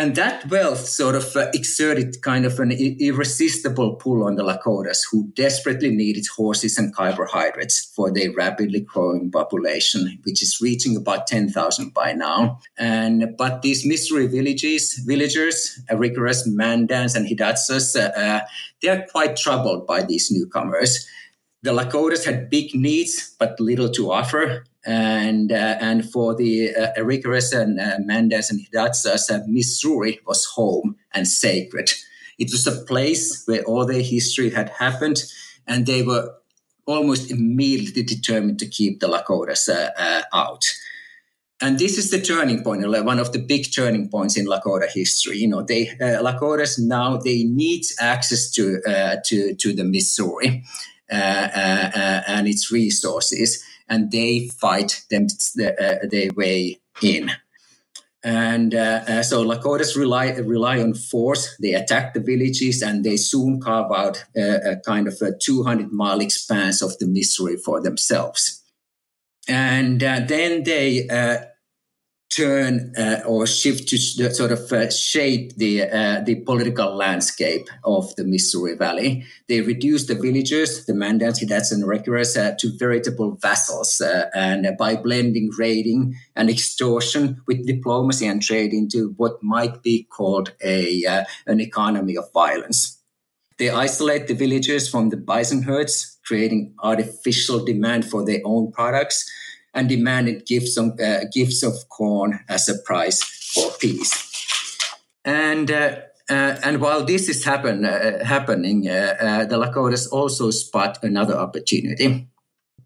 And 0.00 0.16
that 0.16 0.48
wealth 0.48 0.86
sort 0.86 1.14
of 1.14 1.36
uh, 1.36 1.50
exerted 1.52 2.22
kind 2.22 2.46
of 2.46 2.58
an 2.58 2.72
irresistible 2.72 3.96
pull 3.96 4.24
on 4.24 4.36
the 4.36 4.42
Lakotas, 4.42 5.00
who 5.12 5.30
desperately 5.34 5.90
needed 5.90 6.24
horses 6.34 6.78
and 6.78 6.94
carbohydrates 6.94 7.92
for 7.94 8.10
their 8.10 8.32
rapidly 8.32 8.80
growing 8.80 9.30
population, 9.30 10.18
which 10.22 10.42
is 10.42 10.58
reaching 10.58 10.96
about 10.96 11.26
10,000 11.26 11.92
by 11.92 12.14
now. 12.14 12.60
And 12.78 13.36
but 13.36 13.60
these 13.60 13.84
Missouri 13.84 14.26
villages, 14.26 14.94
villagers, 15.06 15.78
Arikaras, 15.90 16.48
Mandans, 16.48 17.14
and 17.14 17.28
Hidatsas, 17.28 17.94
uh, 17.94 18.18
uh, 18.18 18.40
they 18.80 18.88
are 18.88 19.04
quite 19.12 19.36
troubled 19.36 19.86
by 19.86 20.02
these 20.02 20.30
newcomers 20.30 21.06
the 21.62 21.72
Lakotas 21.72 22.24
had 22.24 22.48
big 22.48 22.74
needs 22.74 23.34
but 23.38 23.60
little 23.60 23.90
to 23.90 24.10
offer. 24.10 24.64
And 24.86 25.52
uh, 25.52 25.76
and 25.80 26.10
for 26.10 26.34
the 26.34 26.74
uh, 26.74 26.92
Arikaras 26.98 27.52
and 27.52 27.78
uh, 27.78 27.98
Mandans 27.98 28.50
and 28.50 28.60
Hidatsas, 28.60 29.30
uh, 29.30 29.40
Missouri 29.46 30.20
was 30.26 30.46
home 30.46 30.96
and 31.12 31.28
sacred. 31.28 31.92
It 32.38 32.50
was 32.50 32.66
a 32.66 32.84
place 32.86 33.44
where 33.44 33.62
all 33.64 33.84
their 33.84 34.02
history 34.02 34.50
had 34.50 34.70
happened, 34.70 35.22
and 35.66 35.84
they 35.84 36.02
were 36.02 36.34
almost 36.86 37.30
immediately 37.30 38.02
determined 38.02 38.58
to 38.60 38.66
keep 38.66 39.00
the 39.00 39.06
Lakotas 39.06 39.68
uh, 39.68 39.90
uh, 39.98 40.22
out. 40.32 40.64
And 41.60 41.78
this 41.78 41.98
is 41.98 42.10
the 42.10 42.18
turning 42.18 42.64
point, 42.64 42.88
one 42.88 43.18
of 43.18 43.32
the 43.32 43.38
big 43.38 43.66
turning 43.70 44.08
points 44.08 44.38
in 44.38 44.46
Lakota 44.46 44.88
history. 44.90 45.36
You 45.36 45.48
know, 45.48 45.60
they 45.62 45.90
uh, 45.90 46.22
Lakotas 46.22 46.78
now 46.78 47.18
they 47.18 47.44
need 47.44 47.84
access 48.00 48.50
to 48.52 48.80
to 49.26 49.54
to 49.54 49.72
the 49.74 49.84
Missouri, 49.84 50.64
uh, 51.10 51.48
uh, 51.56 51.90
uh, 51.92 52.22
and 52.28 52.46
its 52.46 52.70
resources, 52.70 53.64
and 53.90 54.10
they 54.10 54.48
fight 54.58 55.04
them 55.10 55.26
their 55.56 56.30
way 56.34 56.80
in. 57.02 57.30
And 58.22 58.74
uh, 58.74 59.22
so 59.22 59.44
Lakotas 59.44 59.96
rely 59.96 60.32
rely 60.32 60.80
on 60.80 60.94
force. 60.94 61.56
They 61.60 61.72
attack 61.72 62.12
the 62.12 62.20
villages, 62.20 62.82
and 62.82 63.02
they 63.02 63.16
soon 63.16 63.60
carve 63.60 63.90
out 63.90 64.24
a, 64.36 64.72
a 64.72 64.76
kind 64.76 65.08
of 65.08 65.14
a 65.22 65.32
200 65.32 65.90
mile 65.90 66.20
expanse 66.20 66.82
of 66.82 66.98
the 66.98 67.06
Missouri 67.06 67.56
for 67.56 67.80
themselves. 67.80 68.62
And 69.48 70.02
uh, 70.02 70.20
then 70.28 70.64
they 70.64 71.08
uh, 71.08 71.38
turn 72.30 72.94
uh, 72.96 73.20
or 73.26 73.46
shift 73.46 73.88
to 73.88 73.98
sort 73.98 74.52
of 74.52 74.72
uh, 74.72 74.88
shape 74.90 75.56
the 75.56 75.82
uh, 75.82 76.20
the 76.20 76.36
political 76.36 76.94
landscape 76.94 77.68
of 77.84 78.14
the 78.16 78.24
Missouri 78.24 78.76
Valley. 78.76 79.24
They 79.48 79.60
reduced 79.60 80.06
the 80.06 80.14
villagers, 80.14 80.86
the 80.86 80.92
Mandans, 80.92 81.40
Hidatsas, 81.40 81.72
and 81.72 81.84
Arikaras, 81.84 82.36
uh, 82.36 82.54
to 82.58 82.78
veritable 82.78 83.36
vassals, 83.42 84.00
uh, 84.00 84.30
and 84.34 84.76
by 84.78 84.94
blending 84.94 85.50
raiding 85.58 86.14
and 86.36 86.48
extortion 86.48 87.42
with 87.46 87.66
diplomacy 87.66 88.26
and 88.26 88.40
trade 88.40 88.72
into 88.72 89.12
what 89.16 89.42
might 89.42 89.82
be 89.82 90.04
called 90.04 90.52
a 90.62 91.04
uh, 91.06 91.24
an 91.46 91.60
economy 91.60 92.16
of 92.16 92.32
violence. 92.32 92.96
They 93.58 93.70
isolate 93.70 94.26
the 94.26 94.34
villagers 94.34 94.88
from 94.88 95.10
the 95.10 95.18
bison 95.18 95.62
herds, 95.64 96.18
creating 96.24 96.74
artificial 96.82 97.62
demand 97.62 98.08
for 98.08 98.24
their 98.24 98.40
own 98.44 98.72
products 98.72 99.28
and 99.74 99.88
demanded 99.88 100.46
gifts 100.46 100.76
of, 100.76 100.98
uh, 101.00 101.24
gifts 101.32 101.62
of 101.62 101.88
corn 101.88 102.40
as 102.48 102.68
a 102.68 102.78
price 102.78 103.22
for 103.54 103.70
peace. 103.78 104.26
And 105.24 105.70
uh, 105.70 105.96
uh, 106.30 106.56
and 106.62 106.80
while 106.80 107.04
this 107.04 107.28
is 107.28 107.44
happen, 107.44 107.84
uh, 107.84 108.24
happening, 108.24 108.82
the 108.82 109.48
Lakotas 109.50 110.06
also 110.12 110.50
spot 110.50 111.02
another 111.02 111.34
opportunity 111.34 112.28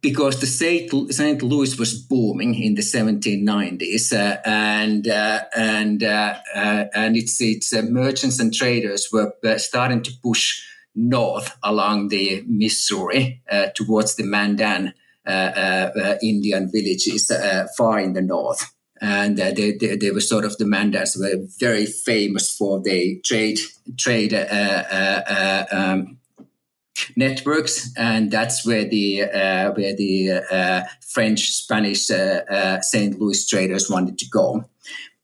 because 0.00 0.40
the 0.40 0.46
St. 0.46 1.42
Louis 1.42 1.78
was 1.78 1.94
booming 1.94 2.54
in 2.54 2.74
the 2.74 2.82
1790s, 2.82 4.12
uh, 4.12 4.38
and 4.46 5.06
uh, 5.08 5.40
and 5.56 6.02
uh, 6.02 6.36
and 6.54 7.16
its 7.16 7.40
its 7.40 7.74
merchants 7.82 8.38
and 8.38 8.52
traders 8.52 9.08
were 9.12 9.34
starting 9.58 10.02
to 10.02 10.12
push 10.22 10.62
north 10.94 11.56
along 11.62 12.08
the 12.08 12.44
Missouri 12.46 13.42
towards 13.74 14.14
the 14.14 14.24
Mandan 14.24 14.94
Indian 15.26 16.70
villages 16.70 17.32
far 17.76 17.98
in 18.00 18.12
the 18.12 18.22
north. 18.22 18.70
And 19.00 19.36
they, 19.36 19.72
they, 19.72 19.96
they, 19.96 20.10
were 20.12 20.20
sort 20.20 20.44
of 20.44 20.56
the 20.56 20.64
Mandans 20.64 21.18
were 21.18 21.44
very 21.58 21.84
famous 21.84 22.56
for 22.56 22.80
their 22.82 23.16
trade 23.22 23.58
trade 23.98 24.32
um, 25.70 26.18
networks, 27.16 27.92
and 27.96 28.30
that's 28.30 28.66
where 28.66 28.84
the 28.84 29.22
uh, 29.22 29.72
where 29.72 29.94
the 29.94 30.42
uh, 30.50 30.82
French, 31.06 31.50
Spanish, 31.52 32.10
uh, 32.10 32.80
St. 32.80 33.18
Louis 33.18 33.46
traders 33.46 33.90
wanted 33.90 34.18
to 34.18 34.28
go. 34.28 34.64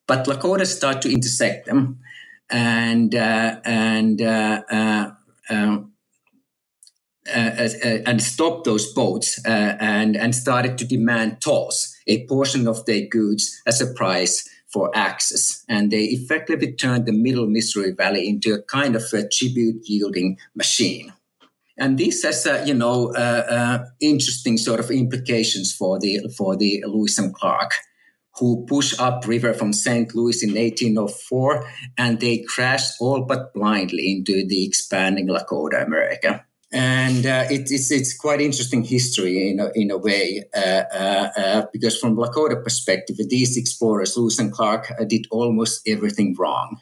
But 0.06 0.26
Lakota 0.26 0.66
start 0.66 1.02
to 1.02 1.12
intersect 1.12 1.66
them, 1.66 2.00
and 2.50 3.14
and 3.14 4.20
um, 4.22 4.64
uh, 4.70 5.10
uh, 5.50 5.78
and 7.30 8.22
stopped 8.22 8.64
those 8.64 8.92
boats 8.92 9.40
uh, 9.46 9.76
and 9.80 10.16
and 10.16 10.34
started 10.34 10.78
to 10.78 10.84
demand 10.84 11.40
tolls, 11.40 11.94
a 12.06 12.26
portion 12.26 12.66
of 12.68 12.84
their 12.86 13.06
goods 13.06 13.60
as 13.66 13.80
a 13.80 13.92
price 13.94 14.48
for 14.72 14.90
access. 14.96 15.64
And 15.68 15.90
they 15.90 16.04
effectively 16.04 16.72
turned 16.72 17.06
the 17.06 17.12
Middle 17.12 17.48
Missouri 17.48 17.92
Valley 17.92 18.28
into 18.28 18.54
a 18.54 18.62
kind 18.62 18.96
of 18.96 19.02
a 19.12 19.28
tribute 19.28 19.82
yielding 19.84 20.38
machine. 20.54 21.12
And 21.76 21.98
this 21.98 22.22
has, 22.24 22.46
uh, 22.46 22.62
you 22.66 22.74
know, 22.74 23.12
uh, 23.14 23.44
uh, 23.48 23.84
interesting 24.00 24.58
sort 24.58 24.80
of 24.80 24.90
implications 24.90 25.74
for 25.74 25.98
the 25.98 26.20
for 26.36 26.56
the 26.56 26.84
Lewis 26.86 27.18
and 27.18 27.34
Clark, 27.34 27.72
who 28.38 28.66
push 28.66 28.98
up 28.98 29.26
river 29.26 29.54
from 29.54 29.72
St. 29.72 30.14
Louis 30.14 30.42
in 30.42 30.50
1804, 30.50 31.66
and 31.96 32.20
they 32.20 32.44
crash 32.46 33.00
all 33.00 33.22
but 33.22 33.54
blindly 33.54 34.12
into 34.12 34.46
the 34.46 34.66
expanding 34.66 35.28
Lakota 35.28 35.84
America 35.84 36.44
and 36.72 37.26
uh, 37.26 37.46
it, 37.50 37.70
it's 37.70 37.90
it's 37.90 38.16
quite 38.16 38.40
interesting 38.40 38.84
history 38.84 39.50
in 39.50 39.58
a, 39.58 39.70
in 39.74 39.90
a 39.90 39.98
way 39.98 40.44
uh, 40.54 40.84
uh, 40.92 41.30
uh 41.36 41.66
because 41.72 41.98
from 41.98 42.16
Lakota 42.16 42.62
perspective, 42.62 43.16
these 43.28 43.56
explorers, 43.56 44.16
Lewis 44.16 44.38
and 44.38 44.52
Clark, 44.52 44.92
uh, 44.98 45.04
did 45.04 45.26
almost 45.30 45.86
everything 45.88 46.36
wrong. 46.38 46.80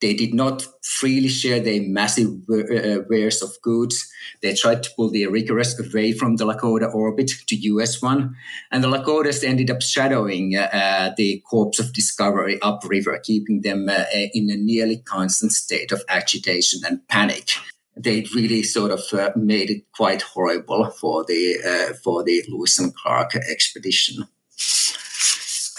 They 0.00 0.14
did 0.14 0.32
not 0.32 0.66
freely 0.82 1.28
share 1.28 1.60
their 1.60 1.82
massive 1.82 2.28
uh, 2.48 3.02
wares 3.10 3.42
of 3.42 3.50
goods. 3.60 4.08
They 4.40 4.54
tried 4.54 4.82
to 4.84 4.90
pull 4.96 5.10
the 5.10 5.24
Arikaras 5.24 5.78
away 5.78 6.12
from 6.12 6.36
the 6.36 6.46
Lakota 6.46 6.94
orbit 6.94 7.32
to 7.48 7.56
US 7.56 8.00
one. 8.00 8.34
And 8.70 8.82
the 8.82 8.88
Lakotas 8.88 9.44
ended 9.44 9.70
up 9.70 9.82
shadowing 9.82 10.52
the 10.52 11.42
Corps 11.44 11.78
of 11.78 11.92
Discovery 11.92 12.58
upriver, 12.62 13.18
keeping 13.18 13.60
them 13.60 13.90
in 13.90 14.48
a 14.48 14.56
nearly 14.56 14.98
constant 14.98 15.52
state 15.52 15.92
of 15.92 16.02
agitation 16.08 16.80
and 16.86 17.06
panic 17.08 17.50
they 18.02 18.26
really 18.34 18.62
sort 18.62 18.90
of 18.90 19.00
uh, 19.12 19.30
made 19.36 19.70
it 19.70 19.84
quite 19.94 20.22
horrible 20.22 20.90
for 20.90 21.24
the 21.24 21.56
uh, 21.64 21.94
for 22.02 22.24
the 22.24 22.42
Lewis 22.48 22.78
and 22.78 22.94
Clark 22.94 23.36
expedition. 23.36 24.26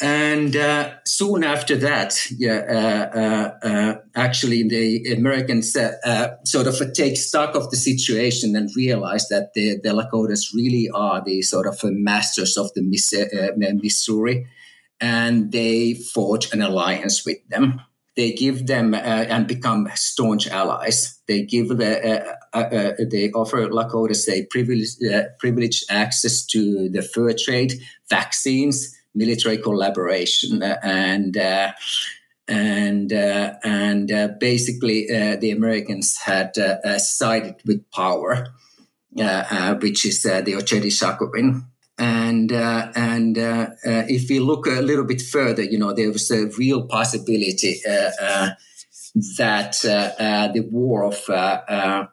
And 0.03 0.55
uh, 0.55 0.95
soon 1.05 1.43
after 1.43 1.75
that, 1.75 2.15
yeah, 2.35 2.63
uh, 2.67 3.19
uh, 3.19 3.67
uh, 3.67 3.95
actually, 4.15 4.67
the 4.67 5.13
Americans 5.13 5.73
sort 6.43 6.65
of 6.65 6.93
take 6.93 7.17
stock 7.17 7.53
of 7.53 7.69
the 7.69 7.77
situation 7.77 8.55
and 8.55 8.67
realize 8.75 9.27
that 9.27 9.53
the, 9.53 9.77
the 9.83 9.89
Lakotas 9.89 10.55
really 10.55 10.89
are 10.91 11.21
the 11.23 11.43
sort 11.43 11.67
of 11.67 11.79
masters 11.83 12.57
of 12.57 12.73
the 12.73 12.81
Missouri, 12.81 14.47
and 14.99 15.51
they 15.51 15.93
forge 15.93 16.51
an 16.51 16.63
alliance 16.63 17.23
with 17.23 17.37
them 17.49 17.81
they 18.15 18.33
give 18.33 18.67
them 18.67 18.93
uh, 18.93 18.97
and 18.97 19.47
become 19.47 19.87
staunch 19.95 20.47
allies. 20.47 21.19
They 21.27 21.43
give 21.43 21.69
the, 21.69 21.91
uh, 22.03 22.35
uh, 22.53 22.75
uh 22.75 22.91
they 23.09 23.31
offer 23.31 23.67
Lakotas 23.69 24.27
a 24.29 24.45
privileged, 24.49 25.01
privileged 25.39 25.85
access 25.89 26.45
to 26.47 26.89
the 26.89 27.01
fur 27.01 27.33
trade, 27.33 27.73
vaccines, 28.09 28.93
military 29.15 29.57
collaboration, 29.57 30.61
and 30.61 31.37
and 32.47 33.13
uh, 33.13 33.53
and 33.63 34.11
uh, 34.11 34.29
basically 34.39 35.09
uh, 35.09 35.37
the 35.37 35.51
Americans 35.51 36.17
had 36.17 36.53
sided 36.97 37.55
with 37.65 37.89
power, 37.91 38.47
which 39.79 40.05
is 40.05 40.23
the 40.23 40.57
Oceti 40.57 40.91
And 41.97 42.51
uh, 42.51 42.91
and 42.95 43.37
uh, 43.37 43.67
uh, 43.85 44.03
if 44.07 44.29
we 44.29 44.39
look 44.39 44.65
a 44.65 44.81
little 44.81 45.05
bit 45.05 45.21
further, 45.21 45.63
you 45.63 45.77
know, 45.77 45.93
there 45.93 46.11
was 46.11 46.31
a 46.31 46.47
real 46.57 46.87
possibility 46.87 47.79
that 49.37 49.77
the 49.83 50.67
war 50.71 51.03
of 51.05 51.29
uh, 51.29 52.07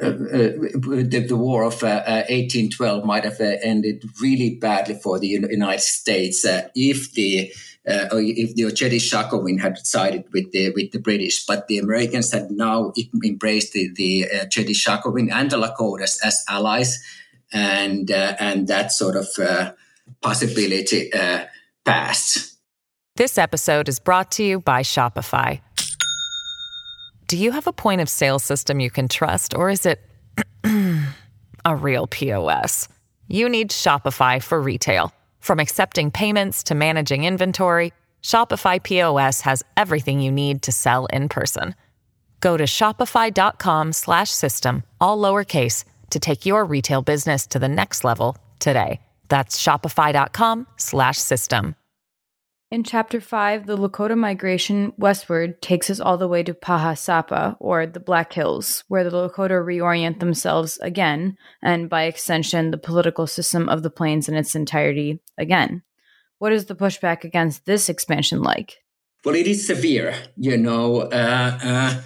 the, 0.00 1.26
the, 1.28 1.36
war 1.36 1.64
of 1.64 1.82
uh, 1.82 2.24
1812 2.28 3.02
uh, 3.02 3.06
might 3.06 3.24
have 3.24 3.40
ended 3.40 4.04
really 4.20 4.56
badly 4.56 4.94
for 4.94 5.18
the 5.18 5.26
United 5.26 5.80
States 5.80 6.46
if 6.74 7.12
the 7.12 7.52
uh, 7.88 8.08
if 8.12 8.54
the 8.54 8.64
Oceti-Sakowin 8.64 9.58
had 9.58 9.78
sided 9.78 10.24
with 10.32 10.52
the 10.52 10.70
with 10.70 10.92
the 10.92 10.98
British, 10.98 11.46
but 11.46 11.66
the 11.66 11.78
Americans 11.78 12.30
had 12.30 12.50
now 12.50 12.92
embraced 13.24 13.72
the, 13.72 13.90
the 13.94 14.26
uh, 14.26 14.44
and 14.44 15.50
the 15.50 15.56
Lakotas 15.56 16.18
as 16.22 16.44
allies, 16.48 17.02
and 17.52 18.10
uh, 18.10 18.36
and 18.38 18.68
that 18.68 18.92
sort 18.92 19.16
of 19.16 19.26
possibility 20.20 21.10
passed. 21.84 22.56
This 23.16 23.38
episode 23.38 23.88
is 23.88 23.98
brought 23.98 24.30
to 24.32 24.42
you 24.42 24.60
by 24.60 24.82
Shopify. 24.82 25.60
Do 27.26 27.36
you 27.36 27.52
have 27.52 27.66
a 27.66 27.72
point 27.72 28.00
of 28.00 28.08
sale 28.08 28.38
system 28.38 28.80
you 28.80 28.90
can 28.90 29.08
trust, 29.08 29.54
or 29.54 29.68
is 29.70 29.84
it 29.86 30.00
a 31.64 31.76
real 31.76 32.06
POS? 32.06 32.88
You 33.28 33.48
need 33.48 33.70
Shopify 33.70 34.42
for 34.42 34.60
retail. 34.60 35.14
From 35.38 35.60
accepting 35.60 36.10
payments 36.10 36.64
to 36.64 36.74
managing 36.74 37.24
inventory, 37.24 37.92
Shopify 38.22 38.82
POS 38.82 39.42
has 39.42 39.62
everything 39.76 40.20
you 40.20 40.32
need 40.32 40.62
to 40.62 40.72
sell 40.72 41.06
in 41.06 41.28
person. 41.28 41.74
Go 42.40 42.56
to 42.56 42.64
shopify.com/system 42.64 44.82
all 45.00 45.18
lowercase 45.18 45.84
to 46.10 46.20
take 46.20 46.46
your 46.46 46.64
retail 46.64 47.02
business 47.02 47.46
to 47.48 47.58
the 47.58 47.68
next 47.68 48.04
level 48.04 48.38
today. 48.58 49.00
That's 49.28 49.62
shopify.com/system. 49.62 51.74
In 52.72 52.84
Chapter 52.84 53.20
5, 53.20 53.66
the 53.66 53.76
Lakota 53.76 54.16
migration 54.16 54.92
westward 54.96 55.60
takes 55.60 55.90
us 55.90 55.98
all 55.98 56.16
the 56.16 56.28
way 56.28 56.44
to 56.44 56.54
Paha 56.54 56.96
Sapa, 56.96 57.56
or 57.58 57.84
the 57.84 57.98
Black 57.98 58.32
Hills, 58.32 58.84
where 58.86 59.02
the 59.02 59.10
Lakota 59.10 59.60
reorient 59.60 60.20
themselves 60.20 60.78
again, 60.78 61.36
and 61.60 61.90
by 61.90 62.04
extension, 62.04 62.70
the 62.70 62.78
political 62.78 63.26
system 63.26 63.68
of 63.68 63.82
the 63.82 63.90
plains 63.90 64.28
in 64.28 64.36
its 64.36 64.54
entirety 64.54 65.18
again. 65.36 65.82
What 66.38 66.52
is 66.52 66.66
the 66.66 66.76
pushback 66.76 67.24
against 67.24 67.66
this 67.66 67.88
expansion 67.88 68.40
like? 68.40 68.76
Well, 69.24 69.34
it 69.34 69.48
is 69.48 69.66
severe. 69.66 70.14
You 70.36 70.56
know, 70.56 71.00
uh, 71.00 71.58
uh, 71.60 72.00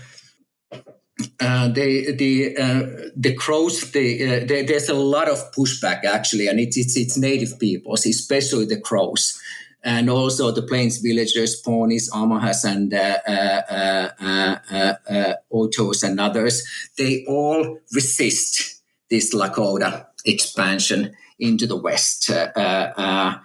uh, 1.41 1.69
the 1.69 2.13
the 2.13 2.57
uh, 2.57 3.11
the 3.17 3.35
crows. 3.35 3.93
The, 3.93 4.25
uh, 4.25 4.41
the, 4.47 4.65
there's 4.67 4.89
a 4.89 4.95
lot 4.95 5.29
of 5.29 5.53
pushback 5.53 6.05
actually, 6.05 6.49
and 6.49 6.59
it's 6.59 6.77
it's, 6.77 6.97
it's 6.97 7.17
native 7.17 7.59
peoples, 7.59 8.07
especially 8.07 8.67
the 8.67 8.81
crows 8.81 9.39
and 9.85 10.09
also 10.09 10.51
the 10.51 10.63
plains 10.63 10.97
villagers, 10.99 11.61
Pawnees, 11.61 12.11
Omahas, 12.11 12.65
and 12.65 12.93
uh, 12.95 13.19
uh, 13.29 14.09
uh, 14.19 14.95
uh, 15.09 15.35
Otos 15.53 16.03
and 16.03 16.19
others, 16.19 16.67
they 16.97 17.25
all 17.29 17.79
resist 17.93 18.81
this 19.11 19.35
Lakota 19.35 20.07
expansion 20.25 21.15
into 21.39 21.67
the 21.67 21.77
west. 21.77 22.31
and 22.31 23.43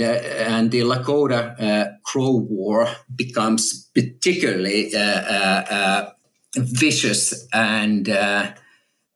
and 0.00 0.70
the 0.70 0.80
Lakota 0.80 2.00
Crow 2.02 2.36
War 2.36 2.88
becomes 3.14 3.88
particularly 3.94 4.90
vicious 6.56 7.46
and 7.52 8.08
uh, 8.08 8.52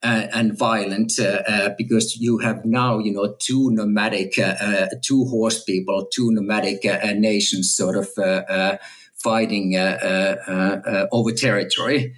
uh, 0.04 0.28
and 0.34 0.58
violent 0.58 1.18
uh, 1.18 1.40
uh, 1.48 1.70
because 1.78 2.18
you 2.18 2.36
have 2.36 2.62
now, 2.66 2.98
you 2.98 3.10
know, 3.10 3.34
two 3.38 3.70
nomadic, 3.70 4.38
uh, 4.38 4.54
uh, 4.60 4.86
two 5.02 5.24
horse 5.24 5.64
people, 5.64 6.06
two 6.12 6.30
nomadic 6.30 6.84
nations 7.16 7.74
sort 7.74 7.96
of 7.96 8.08
fighting 9.14 9.76
over 11.10 11.32
territory. 11.32 12.14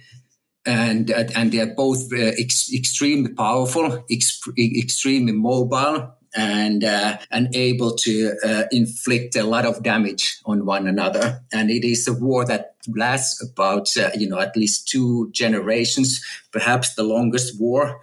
And, 0.65 1.09
and 1.09 1.53
they 1.53 1.61
are 1.61 1.73
both 1.73 2.11
ex- 2.11 2.73
extremely 2.73 3.31
powerful, 3.33 4.03
ex- 4.11 4.41
extremely 4.59 5.31
mobile, 5.31 6.16
and 6.35 6.83
uh, 6.83 7.17
and 7.31 7.55
able 7.55 7.95
to 7.95 8.33
uh, 8.43 8.63
inflict 8.71 9.35
a 9.35 9.43
lot 9.43 9.65
of 9.65 9.83
damage 9.83 10.39
on 10.45 10.65
one 10.65 10.87
another. 10.87 11.41
And 11.51 11.69
it 11.69 11.83
is 11.83 12.07
a 12.07 12.13
war 12.13 12.45
that 12.45 12.75
lasts 12.87 13.41
about 13.41 13.95
uh, 13.97 14.11
you 14.15 14.29
know 14.29 14.39
at 14.39 14.55
least 14.55 14.87
two 14.87 15.29
generations, 15.31 16.23
perhaps 16.51 16.95
the 16.95 17.03
longest 17.03 17.59
war 17.59 17.99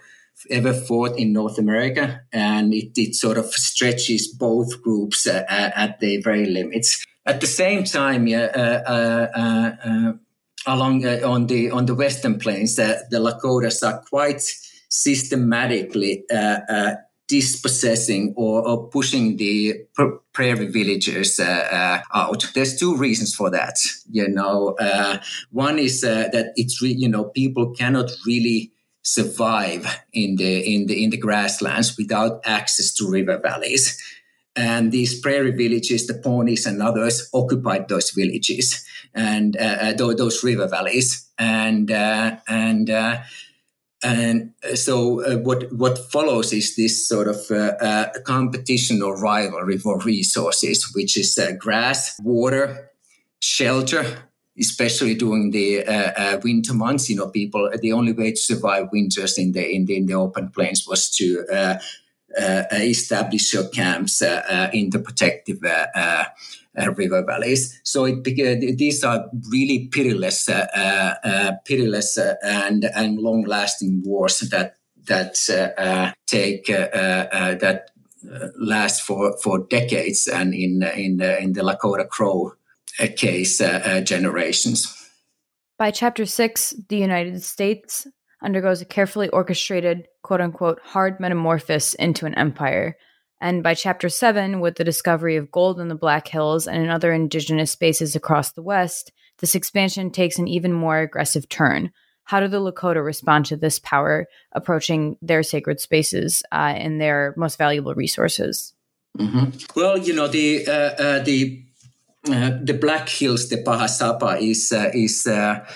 ever 0.50 0.74
fought 0.74 1.18
in 1.18 1.32
North 1.32 1.58
America, 1.58 2.20
and 2.32 2.74
it, 2.74 2.92
it 2.96 3.14
sort 3.14 3.38
of 3.38 3.46
stretches 3.46 4.28
both 4.28 4.82
groups 4.82 5.26
uh, 5.26 5.44
at 5.48 6.00
the 6.00 6.20
very 6.22 6.46
limits. 6.46 7.04
At 7.26 7.40
the 7.40 7.46
same 7.46 7.84
time. 7.84 8.28
Uh, 8.28 8.38
uh, 8.86 10.12
along 10.66 11.06
on 11.06 11.46
the 11.46 11.70
on 11.70 11.84
the 11.84 11.94
western 11.94 12.38
plains, 12.38 12.76
the 12.76 13.04
Lakotas 13.12 13.82
are 13.86 14.02
quite 14.08 14.42
systematically 14.88 16.24
dispossessing 17.28 18.34
or, 18.36 18.66
or 18.66 18.88
pushing 18.88 19.36
the 19.36 19.74
prairie 20.32 20.66
villagers 20.66 21.40
uh, 21.40 22.02
uh, 22.14 22.18
out. 22.18 22.46
There's 22.54 22.78
two 22.78 22.96
reasons 22.96 23.34
for 23.34 23.50
that. 23.50 23.76
You 24.10 24.28
know, 24.28 24.76
uh, 24.78 25.18
one 25.50 25.78
is 25.78 26.04
uh, 26.04 26.28
that 26.32 26.52
it's 26.56 26.82
re- 26.82 26.92
you 26.92 27.08
know 27.08 27.24
people 27.24 27.70
cannot 27.70 28.10
really 28.26 28.72
survive 29.02 29.86
in 30.12 30.36
the 30.36 30.74
in 30.74 30.86
the 30.86 31.02
in 31.02 31.10
the 31.10 31.16
grasslands 31.16 31.96
without 31.96 32.40
access 32.44 32.92
to 32.94 33.10
river 33.10 33.38
valleys. 33.42 34.00
And 34.56 34.92
these 34.92 35.18
prairie 35.18 35.50
villages, 35.50 36.06
the 36.06 36.14
Pawnees 36.14 36.64
and 36.64 36.80
others, 36.80 37.28
occupied 37.34 37.88
those 37.88 38.10
villages 38.10 38.86
and 39.12 39.56
uh, 39.56 39.78
uh, 39.80 39.92
those 39.94 40.44
river 40.44 40.68
valleys, 40.68 41.28
and 41.38 41.90
and 41.90 42.90
and 44.04 44.52
uh, 44.62 44.76
so, 44.76 45.24
uh, 45.24 45.38
what 45.38 45.72
what 45.72 45.98
follows 46.12 46.52
is 46.52 46.76
this 46.76 47.08
sort 47.08 47.26
of 47.26 47.38
uh, 47.50 47.72
uh, 47.80 48.12
competition 48.24 49.00
or 49.00 49.18
rivalry 49.18 49.78
for 49.78 49.98
resources, 50.00 50.92
which 50.94 51.16
is 51.16 51.38
uh, 51.38 51.52
grass, 51.58 52.20
water, 52.22 52.90
shelter, 53.40 54.04
especially 54.60 55.14
during 55.14 55.52
the 55.52 55.84
uh, 55.86 56.38
winter 56.44 56.74
months. 56.74 57.08
You 57.08 57.16
know, 57.16 57.28
people 57.28 57.70
the 57.80 57.92
only 57.92 58.12
way 58.12 58.32
to 58.32 58.36
survive 58.36 58.90
winters 58.92 59.38
in 59.38 59.52
the 59.52 59.66
in 59.66 59.86
the, 59.86 59.96
in 59.96 60.06
the 60.06 60.14
open 60.14 60.50
plains 60.50 60.86
was 60.86 61.08
to 61.16 61.78
establish 62.72 63.54
your 63.54 63.68
camps 63.68 64.20
in 64.20 64.90
the 64.90 64.98
protective 64.98 65.60
river 66.96 67.24
valleys. 67.24 67.80
So 67.84 68.04
it, 68.04 68.18
uh, 68.18 68.74
these 68.76 69.04
are 69.04 69.26
really 69.50 69.88
pitiless, 69.88 70.48
uh, 70.48 70.66
uh, 71.24 71.52
pitiless 71.64 72.18
uh, 72.18 72.34
and 72.42 72.84
and 72.94 73.18
long 73.18 73.44
lasting 73.44 74.02
wars 74.04 74.40
that 74.50 74.76
that 75.06 75.36
uh, 75.50 76.12
take 76.26 76.66
that 76.66 77.90
last 78.58 79.02
for 79.02 79.36
for 79.42 79.66
decades, 79.68 80.26
and 80.26 80.54
in 80.54 80.82
in 80.82 81.20
in 81.20 81.52
the 81.52 81.62
Lakota 81.62 82.08
Crow 82.08 82.52
case, 83.16 83.58
generations. 84.04 84.90
By 85.78 85.90
chapter 85.90 86.24
six, 86.24 86.74
the 86.88 86.96
United 86.96 87.42
States 87.42 88.06
undergoes 88.40 88.80
a 88.80 88.84
carefully 88.84 89.28
orchestrated, 89.30 90.06
quote 90.22 90.40
unquote, 90.40 90.78
hard 90.82 91.18
metamorphosis 91.18 91.94
into 91.94 92.26
an 92.26 92.34
empire. 92.36 92.96
And 93.44 93.62
by 93.62 93.74
chapter 93.74 94.08
seven, 94.08 94.60
with 94.60 94.76
the 94.76 94.84
discovery 94.84 95.36
of 95.36 95.50
gold 95.50 95.78
in 95.78 95.88
the 95.88 95.94
Black 95.94 96.26
Hills 96.28 96.66
and 96.66 96.82
in 96.82 96.88
other 96.88 97.12
indigenous 97.12 97.70
spaces 97.70 98.16
across 98.16 98.52
the 98.52 98.62
West, 98.62 99.12
this 99.40 99.54
expansion 99.54 100.10
takes 100.10 100.38
an 100.38 100.48
even 100.48 100.72
more 100.72 101.00
aggressive 101.00 101.46
turn. 101.50 101.92
How 102.24 102.40
do 102.40 102.48
the 102.48 102.58
Lakota 102.58 103.04
respond 103.04 103.44
to 103.46 103.56
this 103.58 103.78
power 103.78 104.28
approaching 104.52 105.18
their 105.20 105.42
sacred 105.42 105.78
spaces 105.78 106.42
uh, 106.52 106.72
and 106.74 106.98
their 106.98 107.34
most 107.36 107.58
valuable 107.58 107.94
resources? 107.94 108.72
Mm-hmm. 109.18 109.78
Well, 109.78 109.98
you 109.98 110.14
know 110.14 110.26
the 110.26 110.66
uh, 110.66 110.72
uh, 110.72 111.22
the 111.22 111.62
uh, 112.26 112.52
the 112.62 112.78
Black 112.80 113.10
Hills, 113.10 113.50
the 113.50 113.62
Pahasapa, 113.62 114.40
is 114.40 114.72
uh, 114.72 114.90
is 114.94 115.26
uh, 115.26 115.66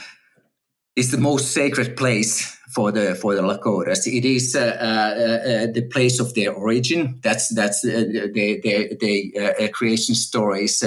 is 0.98 1.10
the 1.10 1.18
most 1.18 1.52
sacred 1.52 1.96
place 1.96 2.56
for 2.74 2.92
the 2.92 3.14
for 3.14 3.34
the 3.34 3.42
Lakotas. 3.42 4.06
It 4.06 4.24
is 4.24 4.54
uh, 4.54 4.60
uh, 4.60 4.62
uh, 4.64 5.72
the 5.72 5.88
place 5.90 6.20
of 6.20 6.34
their 6.34 6.52
origin. 6.52 7.20
That's 7.22 7.54
that's 7.54 7.82
the 7.82 8.30
the, 8.34 8.96
the 9.58 9.68
creation 9.68 10.14
stories 10.14 10.84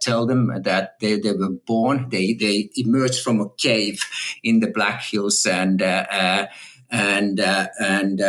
tell 0.00 0.26
them 0.26 0.62
that 0.62 0.98
they, 1.00 1.18
they 1.18 1.32
were 1.32 1.56
born. 1.66 2.08
They 2.10 2.34
they 2.34 2.70
emerged 2.76 3.22
from 3.22 3.40
a 3.40 3.50
cave 3.58 4.00
in 4.42 4.60
the 4.60 4.68
Black 4.68 5.02
Hills 5.02 5.44
and 5.44 5.82
and 5.82 7.40
and 7.40 8.20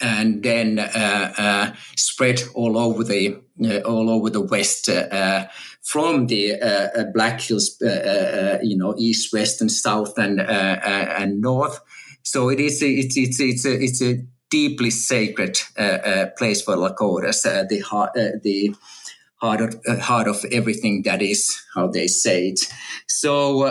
and 0.00 0.42
then 0.42 0.78
uh, 0.78 1.34
uh, 1.38 1.72
spread 1.96 2.42
all 2.54 2.76
over 2.76 3.04
the 3.04 3.40
uh, 3.64 3.78
all 3.80 4.10
over 4.10 4.30
the 4.30 4.40
West 4.40 4.88
from 5.84 6.26
the 6.26 6.60
uh, 6.60 6.88
uh, 6.96 7.04
Black 7.12 7.40
Hills, 7.40 7.80
uh, 7.82 8.58
you 8.62 8.76
know, 8.76 8.94
east, 8.98 9.32
west, 9.32 9.60
and 9.60 9.70
south, 9.70 10.18
and 10.18 10.40
and 10.40 11.40
north. 11.40 11.78
So 12.22 12.48
it 12.48 12.58
is 12.58 12.82
it's 12.82 13.16
it's 13.16 13.38
it's 13.38 13.66
a, 13.66 13.82
it's 13.82 14.02
a 14.02 14.24
deeply 14.50 14.90
sacred 14.90 15.58
place 16.38 16.62
for 16.62 16.76
Lakotas. 16.76 17.42
the 17.68 17.80
heart 17.80 18.14
the 18.14 18.74
heart 19.36 19.60
of, 19.60 20.00
heart 20.00 20.26
of 20.26 20.44
everything 20.50 21.02
that 21.02 21.20
is 21.20 21.62
how 21.74 21.86
they 21.88 22.06
say 22.06 22.48
it. 22.48 22.60
So 23.06 23.64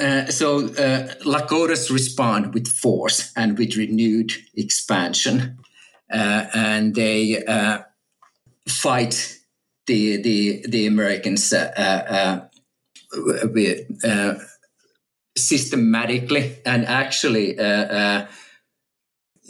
uh, 0.00 0.30
so 0.30 0.60
uh, 0.60 1.14
Lakotas 1.24 1.90
respond 1.90 2.54
with 2.54 2.68
force 2.68 3.32
and 3.36 3.58
with 3.58 3.76
renewed 3.76 4.32
expansion, 4.56 5.58
uh, 6.10 6.46
and 6.54 6.94
they 6.94 7.44
uh, 7.44 7.80
fight 8.66 9.39
the 9.90 10.22
the 10.22 10.62
the 10.68 10.86
Americans 10.86 11.52
uh, 11.52 11.72
uh, 12.16 12.42
uh 14.06 14.34
systematically 15.36 16.58
and 16.64 16.86
actually. 16.86 17.58
Uh, 17.58 18.26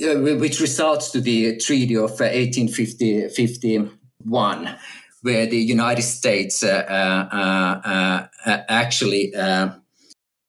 which 0.02 0.60
results 0.60 1.10
to 1.10 1.20
the 1.20 1.58
Treaty 1.58 1.94
of 1.94 2.18
1851, 2.18 4.78
where 5.20 5.46
the 5.46 5.58
United 5.58 6.00
States 6.00 6.64
actually 8.64 9.34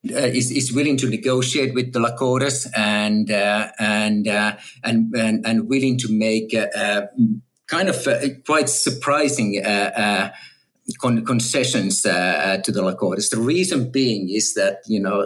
uh, 0.10 0.34
is, 0.34 0.51
is 0.51 0.73
willing 0.73 0.97
to 0.97 1.08
negotiate 1.08 1.75
with 1.75 1.93
the 1.93 1.99
Lakotas 1.99 2.67
and 2.75 3.30
uh, 3.30 3.67
and, 3.77 4.27
uh, 4.27 4.56
and, 4.84 5.15
and 5.15 5.45
and 5.45 5.69
willing 5.69 5.95
to 5.99 6.08
make 6.10 6.56
kind 7.71 7.89
of 7.89 8.05
uh, 8.05 8.19
quite 8.45 8.69
surprising 8.69 9.62
uh, 9.65 9.91
uh, 9.95 10.29
con- 10.99 11.25
concessions 11.25 12.01
to 12.01 12.71
the 12.75 12.81
Lakotas. 12.81 13.29
The 13.29 13.38
reason 13.38 13.89
being 13.91 14.29
is 14.29 14.53
that 14.55 14.81
you 14.88 14.99
know 14.99 15.17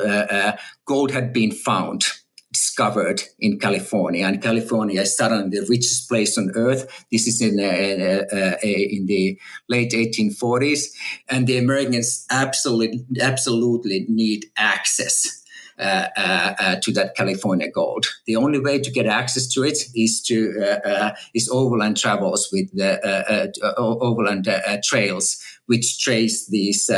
gold 0.86 1.12
had 1.12 1.34
been 1.34 1.52
found 1.52 2.06
discovered 2.56 3.22
in 3.40 3.60
California, 3.60 4.26
and 4.26 4.42
California 4.42 5.02
is 5.02 5.18
suddenly 5.18 5.60
the 5.60 5.66
richest 5.70 6.08
place 6.08 6.38
on 6.38 6.52
earth. 6.56 7.06
This 7.12 7.28
is 7.28 7.42
in 7.42 7.60
uh, 7.60 7.64
uh, 7.64 8.36
uh, 8.38 8.58
in 8.64 9.08
the 9.08 9.38
late 9.68 9.92
1840s, 9.92 10.84
and 11.30 11.48
the 11.48 11.58
Americans 11.58 12.26
absolutely 12.30 13.06
absolutely 13.22 14.06
need 14.08 14.46
access. 14.56 15.42
Uh, 15.78 16.08
uh, 16.16 16.54
uh, 16.58 16.76
to 16.80 16.94
that 16.94 17.16
California 17.16 17.70
gold. 17.70 18.06
The 18.28 18.38
only 18.38 18.60
way 18.60 18.80
to 18.80 18.90
get 18.90 19.08
access 19.08 19.46
to 19.48 19.64
it 19.64 19.78
is 19.94 20.22
to 20.22 20.56
uh, 20.58 20.88
uh, 20.88 21.16
is 21.34 21.50
overland 21.52 21.98
travels 21.98 22.48
with 22.50 22.74
the 22.74 22.98
uh, 23.06 23.74
overland 23.78 24.48
trails, 24.86 25.38
which 25.66 26.00
trace 26.00 26.48
these 26.48 26.90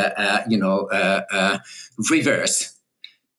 you 0.48 0.60
know 0.60 0.88
rivers 2.12 2.78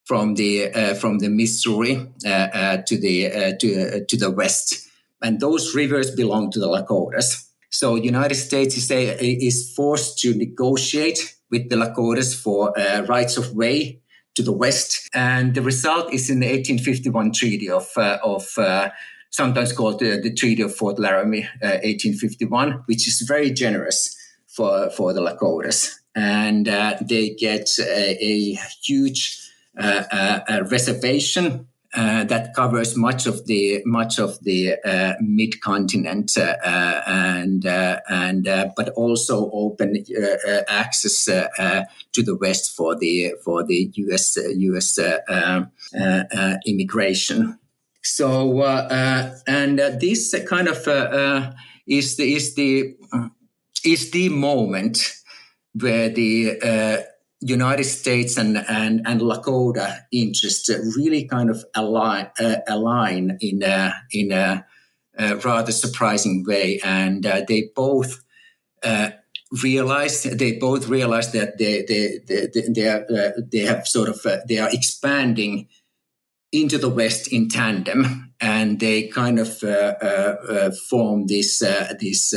from 0.06 0.34
the 0.34 0.74
uh, 0.74 0.94
from 0.94 1.20
the 1.20 1.28
Missouri 1.28 2.04
uh, 2.26 2.28
uh, 2.28 2.76
to 2.78 2.98
the 2.98 3.56
to 3.60 4.04
to 4.06 4.16
the 4.16 4.32
west, 4.32 4.88
and 5.22 5.38
those 5.38 5.72
rivers 5.72 6.10
belong 6.10 6.50
to 6.50 6.58
the 6.58 6.66
Lakotas. 6.66 7.46
So 7.70 7.94
United 7.94 8.34
States 8.34 8.76
is, 8.76 8.90
is 8.90 9.72
forced 9.76 10.18
to 10.18 10.34
negotiate 10.34 11.36
with 11.48 11.68
the 11.68 11.76
Lakotas 11.76 12.34
for 12.34 12.72
rights 13.06 13.36
of 13.36 13.54
way 13.54 14.00
to 14.38 14.42
the 14.44 14.52
west, 14.52 15.10
and 15.12 15.54
the 15.54 15.62
result 15.62 16.14
is 16.14 16.30
in 16.30 16.38
the 16.38 16.46
1851 16.46 17.32
Treaty 17.32 17.68
of 17.68 17.88
uh, 17.96 18.18
of 18.22 18.46
uh, 18.56 18.90
sometimes 19.30 19.72
called 19.72 19.98
the, 19.98 20.20
the, 20.22 20.32
Treaty 20.32 20.62
of 20.62 20.74
Fort 20.74 20.98
Laramie, 20.98 21.44
uh, 21.62 21.82
1851, 21.82 22.84
which 22.86 23.08
is 23.08 23.20
very 23.26 23.50
generous 23.50 24.16
for, 24.46 24.90
for 24.90 25.12
the 25.12 25.20
Lakotas. 25.20 25.92
And 26.14 26.68
uh, 26.68 26.96
they 27.02 27.30
get 27.30 27.68
a, 27.78 28.16
a 28.24 28.58
huge 28.82 29.38
a 29.76 30.64
reservation 30.70 31.68
uh, 31.98 32.22
that 32.22 32.54
covers 32.54 32.96
much 32.96 33.26
of 33.26 33.44
the 33.46 33.82
much 33.84 34.20
of 34.20 34.38
the 34.44 34.76
uh, 34.84 35.14
mid 35.20 35.60
continent 35.60 36.38
uh, 36.38 36.54
uh, 36.64 37.02
and 37.08 37.66
uh, 37.66 37.98
and 38.08 38.46
uh, 38.46 38.68
but 38.76 38.90
also 38.90 39.50
open 39.52 40.04
uh, 40.16 40.48
uh 40.48 40.62
access 40.68 41.28
uh, 41.28 41.84
to 42.12 42.22
the 42.22 42.36
west 42.36 42.76
for 42.76 42.94
the 42.94 43.34
for 43.44 43.64
the 43.64 43.90
U.S. 43.94 44.36
U.S. 44.36 44.98
Um, 45.28 45.72
immigration. 46.64 47.58
So 48.04 48.62
and 49.48 49.78
this 50.00 50.34
kind 50.48 50.68
of 50.68 50.78
is 51.88 52.16
the 52.16 52.34
is 52.36 52.54
the 52.54 52.94
is 53.84 54.10
the 54.12 54.28
moment 54.28 55.14
where 55.74 56.08
the 56.08 57.08
United 57.40 57.84
States 57.84 58.36
and, 58.36 58.56
and, 58.68 59.02
and 59.06 59.20
Lakota 59.20 60.00
interests 60.10 60.68
really 60.96 61.24
kind 61.24 61.50
of 61.50 61.64
align, 61.74 62.28
uh, 62.40 62.56
align 62.66 63.38
in 63.40 63.62
a, 63.62 63.94
in 64.12 64.32
a, 64.32 64.66
a, 65.16 65.36
rather 65.36 65.72
surprising 65.72 66.44
way. 66.46 66.80
And 66.84 67.24
uh, 67.24 67.42
they 67.46 67.70
both 67.74 68.24
uh, 68.82 69.10
realize 69.62 70.22
they 70.22 70.52
both 70.52 70.88
realize 70.88 71.32
that 71.32 71.58
they 71.58 71.82
they 71.82 72.18
they, 72.26 72.62
they, 72.68 72.88
are, 72.88 73.06
uh, 73.10 73.40
they 73.50 73.60
have 73.60 73.86
sort 73.86 74.08
of 74.08 74.24
uh, 74.26 74.38
they 74.46 74.58
are 74.58 74.68
expanding 74.70 75.68
into 76.52 76.78
the 76.78 76.88
West 76.88 77.32
in 77.32 77.48
tandem, 77.48 78.32
and 78.40 78.80
they 78.80 79.08
kind 79.08 79.38
of 79.38 79.62
uh, 79.62 80.70
form 80.88 81.26
this 81.26 81.58
this 81.58 82.34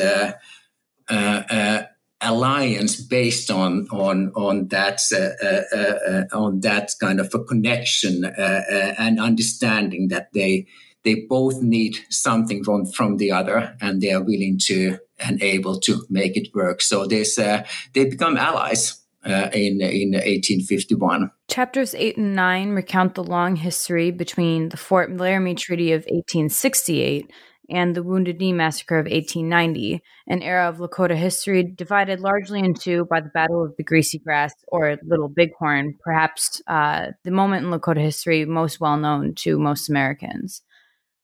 alliance 2.22 3.02
based 3.02 3.50
on 3.50 3.88
on 3.92 4.32
on 4.36 4.68
that 4.68 5.02
uh, 5.12 5.46
uh, 5.46 6.36
uh, 6.36 6.38
on 6.38 6.60
that 6.62 6.92
kind 7.00 7.20
of 7.20 7.34
a 7.34 7.44
connection 7.44 8.26
uh, 8.26 8.62
uh, 8.72 8.94
and 8.98 9.20
understanding 9.20 10.08
that 10.10 10.32
they 10.34 10.68
they 11.04 11.26
both 11.28 11.62
need 11.62 11.98
something 12.10 12.64
from 12.64 12.86
from 12.86 13.18
the 13.18 13.32
other 13.32 13.76
and 13.82 14.02
they 14.02 14.12
are 14.12 14.24
willing 14.24 14.58
to 14.60 14.98
and 15.20 15.42
able 15.42 15.80
to 15.80 16.04
make 16.10 16.38
it 16.38 16.48
work. 16.54 16.82
So 16.82 17.06
this 17.06 17.40
uh, 17.40 17.66
they 17.94 18.06
become 18.06 18.38
allies 18.38 18.98
in 19.24 19.82
in 19.82 20.14
1851 20.14 21.32
chapters 21.48 21.94
8 21.94 22.18
and 22.18 22.36
9 22.36 22.72
recount 22.72 23.14
the 23.14 23.24
long 23.24 23.56
history 23.56 24.10
between 24.10 24.70
the 24.70 24.78
Fort 24.78 25.16
Laramie 25.16 25.54
Treaty 25.54 25.92
of 25.92 26.02
1868 26.02 27.32
and 27.72 27.96
the 27.96 28.04
Wounded 28.04 28.40
Knee 28.40 28.54
Massacre 28.54 29.00
of 29.00 29.06
1890, 29.06 30.02
an 30.28 30.42
era 30.42 30.68
of 30.68 30.78
Lakota 30.78 31.16
history 31.16 31.64
divided 31.64 32.20
largely 32.20 32.60
into 32.60 33.06
by 33.06 33.22
the 33.22 33.30
Battle 33.30 33.64
of 33.64 33.76
the 33.78 33.84
Greasy 33.84 34.20
Grass 34.20 34.54
or 34.68 34.98
Little 35.04 35.30
Bighorn, 35.30 35.96
perhaps 36.04 36.62
uh, 36.68 37.08
the 37.24 37.32
moment 37.32 37.66
in 37.66 37.72
Lakota 37.72 38.02
history 38.02 38.46
most 38.46 38.80
well 38.80 38.98
known 38.98 39.34
to 39.36 39.58
most 39.58 39.90
Americans. 39.90 40.62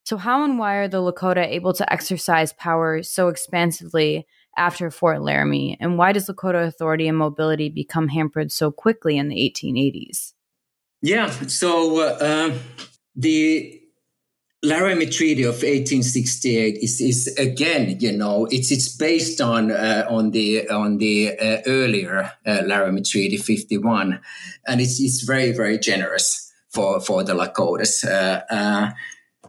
So, 0.05 0.15
how 0.15 0.43
and 0.43 0.57
why 0.57 0.75
are 0.75 0.87
the 0.87 1.01
Lakota 1.01 1.45
able 1.45 1.73
to 1.73 1.93
exercise 1.93 2.53
power 2.53 3.03
so 3.03 3.27
expansively 3.27 4.25
after 4.57 4.89
Fort 4.89 5.21
Laramie, 5.21 5.77
and 5.79 5.97
why 5.97 6.11
does 6.11 6.27
Lakota 6.27 6.65
authority 6.65 7.07
and 7.07 7.17
mobility 7.17 7.69
become 7.69 8.07
hampered 8.07 8.51
so 8.51 8.71
quickly 8.71 9.17
in 9.17 9.27
the 9.29 9.35
1880s? 9.35 10.33
Yeah, 11.01 11.29
so 11.29 11.99
uh, 11.99 12.57
the 13.15 13.81
Laramie 14.67 15.05
Treaty 15.05 15.43
of 15.43 15.55
1868 15.55 16.79
is, 16.81 16.99
is 16.99 17.27
again, 17.37 17.97
you 18.01 18.11
know, 18.11 18.47
it's 18.51 18.69
it's 18.69 18.89
based 18.89 19.39
on 19.39 19.71
uh, 19.71 20.05
on 20.09 20.31
the 20.31 20.67
on 20.69 20.97
the 20.97 21.39
uh, 21.39 21.61
earlier 21.65 22.33
uh, 22.45 22.63
Laramie 22.65 23.01
Treaty 23.01 23.37
51, 23.37 24.19
and 24.67 24.81
it's 24.81 24.99
it's 24.99 25.21
very 25.21 25.53
very 25.53 25.77
generous 25.79 26.51
for 26.67 26.99
for 26.99 27.23
the 27.23 27.33
Lakotas. 27.33 28.03
Uh, 28.03 28.41
uh, 28.49 28.91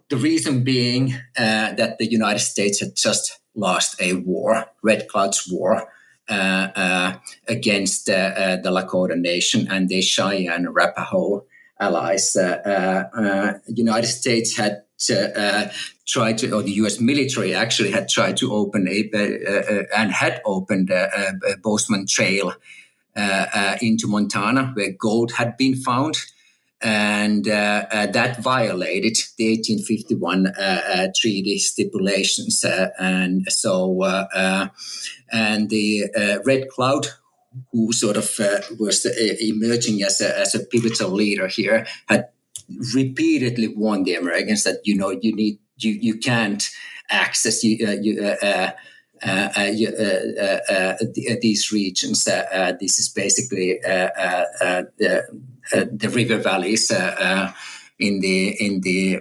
the 0.08 0.16
reason 0.16 0.62
being 0.62 1.14
uh, 1.36 1.72
that 1.74 1.98
the 1.98 2.08
United 2.08 2.38
States 2.38 2.78
had 2.78 2.94
just 2.94 3.40
lost 3.56 4.00
a 4.00 4.12
war, 4.12 4.66
Red 4.84 5.08
Cloud's 5.08 5.48
War, 5.50 5.90
against 6.28 8.06
the 8.06 8.62
Lakota 8.64 9.18
Nation 9.18 9.66
and 9.68 9.88
the 9.88 10.00
Cheyenne 10.00 10.66
Arapaho 10.66 11.44
allies. 11.80 12.36
United 13.66 14.06
States 14.06 14.56
had 14.56 14.82
uh, 15.10 15.70
tried 16.06 16.38
to, 16.38 16.52
or 16.52 16.62
the 16.62 16.72
U.S. 16.72 17.00
military 17.00 17.54
actually 17.54 17.90
had 17.90 18.08
tried 18.08 18.36
to 18.38 18.52
open 18.52 18.88
a, 18.88 19.10
uh, 19.14 19.18
uh, 19.18 19.82
and 19.96 20.12
had 20.12 20.40
opened 20.44 20.90
a, 20.90 21.34
a 21.50 21.56
Bozeman 21.58 22.06
Trail 22.08 22.52
into 23.80 24.06
Montana, 24.06 24.72
where 24.74 24.92
gold 24.92 25.32
had 25.32 25.56
been 25.56 25.74
found 25.74 26.16
and 26.80 27.48
uh, 27.48 27.86
uh, 27.90 28.06
that 28.06 28.40
violated 28.40 29.16
the 29.36 29.48
1851 29.48 30.46
uh, 30.46 31.08
treaty 31.16 31.58
stipulations. 31.58 32.64
and 32.98 33.50
so, 33.50 34.02
and 35.32 35.70
the 35.70 36.40
Red 36.44 36.68
Cloud, 36.68 37.08
who 37.72 37.92
sort 37.92 38.16
of 38.16 38.30
was 38.78 39.04
emerging 39.40 40.02
as 40.02 40.20
a, 40.20 40.38
as 40.38 40.54
a 40.54 40.60
pivotal 40.60 41.10
leader 41.10 41.48
here, 41.48 41.86
had 42.06 42.28
repeatedly 42.94 43.68
warned 43.68 44.06
the 44.06 44.14
Americans 44.14 44.64
that 44.64 44.80
you 44.84 44.96
know 44.96 45.10
you 45.10 45.34
need 45.34 45.58
you 45.76 45.92
you 45.92 46.18
can't 46.18 46.68
access 47.10 47.64
you, 47.64 47.86
uh, 47.86 47.92
you, 47.92 48.22
uh, 48.22 48.36
uh, 48.44 48.70
uh, 49.24 49.50
uh, 49.58 50.60
uh 50.70 50.94
these 51.40 51.72
regions. 51.72 52.24
this 52.24 52.98
is 52.98 53.08
basically 53.08 53.78
the, 53.82 55.24
the 55.70 56.08
river 56.10 56.38
valleys 56.38 56.90
in 57.98 58.20
the 58.20 58.48
in 58.64 58.80
the 58.82 59.20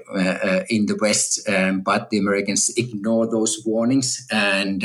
in 0.69 0.86
the 0.86 0.97
west, 1.02 1.47
um, 1.50 1.82
but 1.82 2.10
the 2.10 2.19
Americans 2.19 2.71
ignore 2.78 3.28
those 3.28 3.63
warnings 3.65 4.28
and 4.32 4.84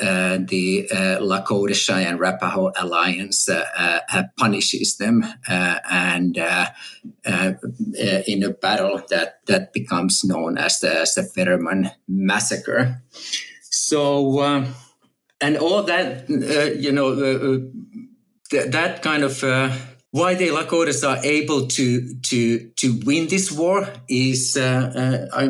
uh, 0.00 0.38
the 0.40 0.88
uh, 0.90 1.18
Lakota 1.20 1.74
Cheyenne 1.74 2.16
Arapaho 2.16 2.72
Alliance 2.76 3.48
uh, 3.48 4.00
uh, 4.12 4.22
punishes 4.38 4.96
them, 4.96 5.24
and 5.48 6.36
in 8.26 8.42
a 8.42 8.50
battle 8.50 9.02
that 9.10 9.46
that 9.46 9.72
becomes 9.72 10.24
known 10.24 10.58
as 10.58 10.80
the, 10.80 11.00
as 11.00 11.14
the 11.14 11.22
Fetterman 11.22 11.90
Massacre. 12.08 13.02
So, 13.70 14.66
and 15.40 15.56
all 15.56 15.82
that, 15.84 16.28
you 16.28 16.92
know, 16.92 17.14
th- 18.50 18.70
that 18.70 19.02
kind 19.02 19.22
of 19.22 19.42
why 20.10 20.34
the 20.34 20.48
Lakotas 20.48 21.08
are 21.08 21.24
able 21.24 21.66
to 21.68 22.14
to 22.14 22.70
to 22.76 23.00
win 23.04 23.28
this 23.28 23.50
war 23.52 23.88
is 24.08 24.56
uh, 24.56 25.28
uh, 25.32 25.46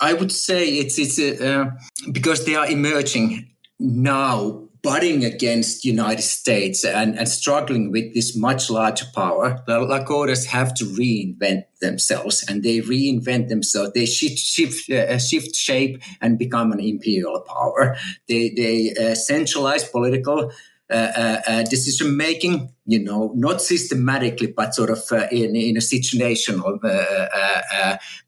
I 0.00 0.12
would 0.12 0.32
say 0.32 0.68
it's 0.68 0.98
it's 0.98 1.18
uh, 1.18 1.70
because 2.12 2.44
they 2.44 2.54
are 2.54 2.66
emerging 2.66 3.50
now 3.78 4.66
butting 4.86 5.24
against 5.24 5.84
United 5.84 6.22
States 6.22 6.84
and, 6.84 7.18
and 7.18 7.28
struggling 7.28 7.90
with 7.90 8.14
this 8.14 8.36
much 8.36 8.70
larger 8.70 9.06
power, 9.12 9.60
the 9.66 9.80
Lakotas 9.80 10.46
have 10.46 10.72
to 10.74 10.84
reinvent 10.84 11.64
themselves, 11.80 12.44
and 12.48 12.62
they 12.62 12.78
reinvent 12.78 13.48
themselves. 13.48 13.92
They 13.94 14.06
shift 14.06 14.38
shift, 14.38 14.88
uh, 14.88 15.18
shift 15.18 15.56
shape 15.56 16.00
and 16.20 16.38
become 16.38 16.70
an 16.70 16.78
imperial 16.78 17.40
power. 17.40 17.96
They 18.28 18.50
they 18.50 18.94
uh, 18.94 19.14
centralize 19.16 19.82
political 19.82 20.38
uh, 20.38 20.44
uh, 20.46 20.52
uh, 20.52 20.75
Uh, 20.88 21.12
uh, 21.16 21.40
uh, 21.48 21.62
decision 21.64 22.16
making, 22.16 22.72
you 22.84 23.00
know, 23.00 23.32
not 23.34 23.60
systematically, 23.60 24.46
but 24.46 24.72
sort 24.72 24.88
of 24.88 25.02
in, 25.32 25.56
in 25.56 25.76
a 25.76 25.80
situational 25.80 26.78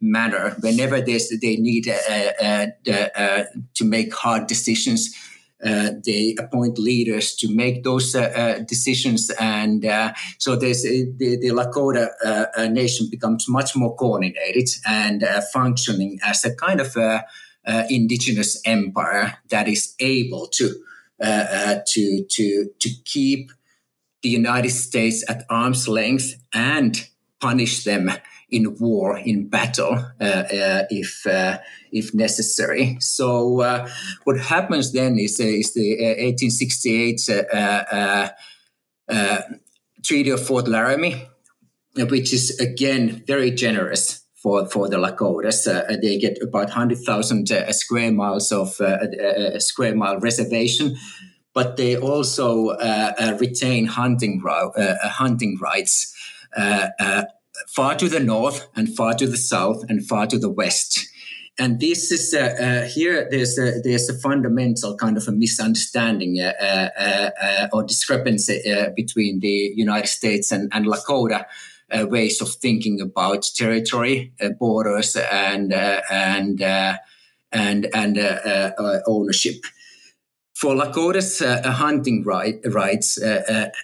manner. 0.01 0.57
Whenever 0.59 1.01
there's, 1.01 1.29
they 1.41 1.55
need 1.55 1.85
to 1.85 3.47
make 3.83 4.13
hard 4.13 4.49
decisions, 4.49 5.15
uh, 5.65 5.91
they 6.05 6.35
appoint 6.37 6.81
leaders 6.81 7.37
to 7.37 7.55
make 7.55 7.85
those 7.85 8.17
uh, 8.17 8.23
uh, 8.23 8.59
decisions, 8.65 9.31
and 9.39 9.85
so 10.39 10.57
the, 10.57 11.15
the 11.17 11.51
Lakota 11.51 12.09
nation 12.73 13.07
becomes 13.09 13.49
much 13.49 13.77
more 13.77 13.95
coordinated 13.95 14.69
and 14.85 15.25
functioning 15.53 16.19
as 16.25 16.45
a 16.45 16.53
kind 16.57 16.81
of 16.81 16.97
indigenous 17.89 18.61
empire 18.65 19.39
that 19.49 19.69
is 19.69 19.95
able 20.01 20.49
to 20.49 20.65
uh, 20.65 20.71
uh, 20.71 20.88
to 21.21 22.25
to 22.29 22.71
to 22.79 22.91
keep 23.05 23.51
the 24.23 24.29
United 24.29 24.71
States 24.71 25.25
at 25.29 25.45
arm's 25.49 25.89
length 25.89 26.35
and 26.53 27.09
punish 27.41 27.85
them 27.85 28.11
in 28.51 28.77
war, 28.79 29.19
in 29.19 29.49
battle, 29.49 29.95
uh, 30.21 30.25
uh, 30.25 30.85
if 30.91 31.27
uh, 31.27 31.59
if 31.93 32.15
necessary. 32.15 32.97
So 33.01 33.61
uh, 33.61 33.89
what 34.25 34.41
happens 34.41 34.93
then 34.93 35.19
is 35.19 35.39
is 35.39 35.75
the 35.75 35.97
1868 35.99 37.21
Treaty 40.05 40.31
of 40.31 40.47
Fort 40.47 40.69
Laramie, 40.69 41.29
which 41.97 42.33
is 42.33 42.59
again 42.61 43.23
very 43.27 43.51
generous 43.51 44.25
for, 44.43 44.67
for 44.67 44.89
the 44.89 44.97
Lakotas. 44.97 45.67
Uh, 45.67 45.97
they 46.01 46.19
get 46.19 46.39
about 46.43 46.69
100,000 46.69 47.51
uh, 47.51 47.73
square 47.73 48.13
miles 48.13 48.53
of 48.53 48.81
uh, 48.81 49.59
square 49.59 49.95
mile 49.95 50.19
reservation, 50.21 50.97
but 51.55 51.77
they 51.77 51.97
also 51.97 52.69
uh, 52.69 53.13
uh, 53.19 53.37
retain 53.41 53.87
hunting, 53.87 54.43
hunting 55.03 55.59
rights 55.61 56.15
far 57.69 57.97
to 57.97 58.09
the 58.09 58.21
north 58.21 58.69
and 58.77 58.95
far 58.95 59.15
to 59.15 59.27
the 59.27 59.37
south 59.37 59.85
and 59.89 60.07
far 60.07 60.27
to 60.27 60.39
the 60.39 60.51
west. 60.51 61.09
And 61.61 61.81
this 61.81 62.13
is 62.13 62.33
uh, 62.33 62.39
uh, 62.39 62.89
here. 62.89 63.27
There's 63.29 63.59
a, 63.59 63.81
there's 63.83 64.09
a 64.09 64.17
fundamental 64.17 64.97
kind 64.97 65.17
of 65.17 65.27
a 65.27 65.33
misunderstanding 65.33 66.41
uh, 66.41 67.31
or 67.73 67.83
discrepancy 67.83 68.63
between 68.95 69.41
the 69.41 69.73
United 69.75 70.07
States 70.07 70.53
and, 70.53 70.71
and 70.73 70.87
Lakota 70.87 71.47
uh, 71.91 72.07
ways 72.07 72.41
of 72.41 72.51
thinking 72.51 73.01
about 73.01 73.51
territory, 73.55 74.33
uh, 74.41 74.51
borders, 74.51 75.17
and 75.17 75.73
uh, 75.73 76.01
and 76.11 76.63
uh, 76.63 76.97
and 77.53 77.89
and 77.95 78.19
uh, 78.19 78.41
uh, 78.45 78.71
uh 78.79 79.01
ownership. 79.07 79.57
For 80.55 80.75
Lakotas, 80.75 81.41
uh, 81.41 81.61
uh, 81.67 81.71
hunting 81.71 82.25
right, 82.25 82.57
rights 82.67 83.19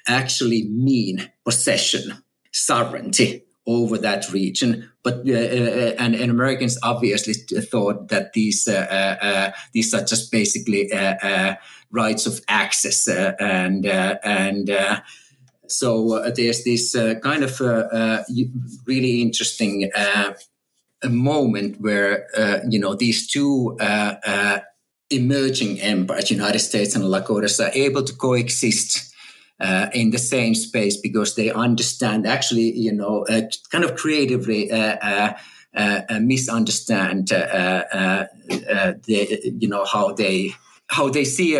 actually 0.09 0.65
mean 0.65 1.31
possession, 1.45 2.25
sovereignty 2.53 3.45
over 3.67 3.97
that 3.99 4.31
region. 4.33 4.91
But 5.05 5.21
and, 5.21 6.15
and, 6.17 6.31
Americans 6.31 6.77
obviously 6.83 7.35
thought 7.35 8.09
that 8.09 8.33
these 8.33 8.65
these 9.73 9.95
are 9.95 10.05
just 10.05 10.33
basically 10.33 10.91
rights 11.93 12.27
of 12.27 12.41
access 12.49 13.07
and 13.07 13.87
and 13.87 14.71
so 15.75 16.15
uh, 16.15 16.31
there's 16.35 16.63
this 16.65 16.95
uh, 16.95 17.15
kind 17.23 17.43
of 17.43 17.61
uh, 17.61 17.89
uh 17.93 18.23
really 18.87 19.23
interesting 19.23 19.91
uh, 19.95 20.33
moment 21.09 21.81
where 21.81 22.27
uh, 22.37 22.61
you 22.69 22.79
know 22.79 22.95
these 22.95 23.27
two 23.27 23.77
emerging 25.11 25.81
empires, 25.81 26.31
United 26.31 26.61
States 26.61 26.95
and 26.95 27.05
Lakotas, 27.05 27.61
are 27.61 27.73
able 27.75 28.03
to 28.03 28.15
coexist. 28.15 29.11
in 29.95 30.11
the 30.11 30.19
same 30.19 30.55
space 30.55 30.97
because 31.01 31.35
they 31.37 31.51
understand 31.51 32.27
actually 32.27 32.69
you 32.87 32.93
know 32.93 33.25
kind 33.71 33.85
of 33.85 33.95
creatively 33.95 34.63
misunderstand 36.21 37.29
the 37.29 38.27
you 39.63 39.69
know 39.69 39.85
how 39.85 40.13
they 40.13 40.53
how 40.97 41.09
they 41.09 41.25
see 41.25 41.55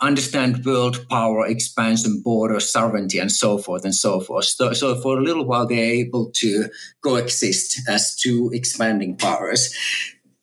understand 0.00 0.64
world 0.64 1.06
power, 1.08 1.46
expansion, 1.46 2.20
border, 2.22 2.60
sovereignty, 2.60 3.18
and 3.18 3.30
so 3.30 3.58
forth 3.58 3.84
and 3.84 3.94
so 3.94 4.20
forth. 4.20 4.46
So, 4.46 4.72
so 4.72 5.00
for 5.00 5.18
a 5.18 5.22
little 5.22 5.44
while, 5.44 5.66
they're 5.66 5.94
able 5.94 6.30
to 6.36 6.68
coexist 7.02 7.80
as 7.88 8.16
two 8.16 8.50
expanding 8.52 9.16
powers. 9.16 9.74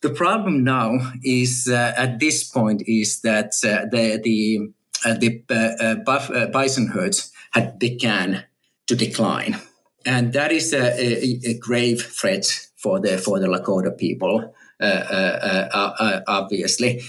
The 0.01 0.09
problem 0.11 0.63
now 0.63 0.99
is 1.23 1.67
uh, 1.69 1.93
at 1.97 2.19
this 2.19 2.43
point 2.43 2.83
is 2.87 3.21
that 3.21 3.53
uh, 3.63 3.85
the 3.91 4.19
the 4.23 4.69
uh, 5.05 5.13
the 5.15 5.43
uh, 5.49 5.53
uh, 5.53 6.11
uh, 6.11 6.47
bison 6.47 6.87
herds 6.87 7.31
had 7.51 7.79
began 7.79 8.43
to 8.87 8.95
decline, 8.95 9.59
and 10.05 10.33
that 10.33 10.51
is 10.51 10.73
a, 10.73 10.93
a, 10.99 11.39
a 11.45 11.57
grave 11.57 12.01
threat 12.01 12.45
for 12.75 12.99
the 12.99 13.17
for 13.17 13.39
the 13.39 13.47
Lakota 13.47 13.97
people. 13.97 14.53
obviously, 16.27 17.01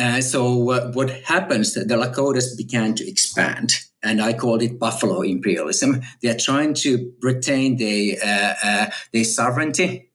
uh, 0.00 0.20
so 0.20 0.70
uh, 0.70 0.92
what 0.92 1.10
happens? 1.24 1.74
The 1.74 1.84
Lakotas 1.84 2.56
began 2.56 2.94
to 2.94 3.08
expand, 3.08 3.72
and 4.02 4.22
I 4.22 4.32
called 4.32 4.62
it 4.62 4.78
Buffalo 4.78 5.22
imperialism. 5.22 6.00
They 6.22 6.30
are 6.30 6.38
trying 6.38 6.74
to 6.74 7.12
retain 7.22 7.76
their 7.76 8.16
uh, 8.24 8.54
uh, 8.62 8.90
their 9.12 9.24
sovereignty 9.24 10.10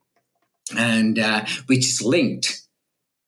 and 0.76 1.20
which 1.68 1.86
is 1.86 2.02
linked 2.02 2.66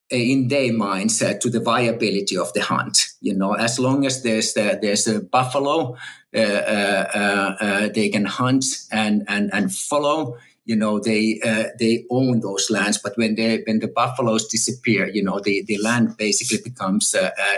in 0.10 0.48
their 0.48 0.72
minds 0.72 1.22
uh, 1.22 1.34
to 1.42 1.50
the 1.50 1.60
viability 1.60 2.38
of 2.38 2.54
the 2.54 2.62
hunt. 2.62 3.00
You 3.20 3.36
know, 3.36 3.54
as 3.54 3.80
long 3.80 4.06
as 4.06 4.24
there's 4.24 4.56
uh, 4.56 4.76
there's 4.82 5.08
a 5.08 5.20
buffalo, 5.22 5.98
uh, 6.36 6.40
uh, 6.40 7.56
uh 7.60 7.90
they 7.90 8.10
can 8.10 8.26
hunt 8.26 8.66
and 8.92 9.24
and 9.28 9.50
and 9.54 9.74
follow. 9.74 10.38
You 10.68 10.76
know, 10.76 11.00
they 11.00 11.40
uh, 11.44 11.70
they 11.80 12.06
own 12.12 12.42
those 12.42 12.70
lands. 12.70 13.00
But 13.04 13.18
when 13.18 13.36
they 13.36 13.64
when 13.66 13.80
the 13.80 13.88
buffaloes 13.88 14.48
disappear, 14.48 15.08
you 15.08 15.24
know, 15.24 15.40
the, 15.40 15.64
the 15.66 15.78
land 15.80 16.16
basically 16.18 16.60
becomes 16.64 17.16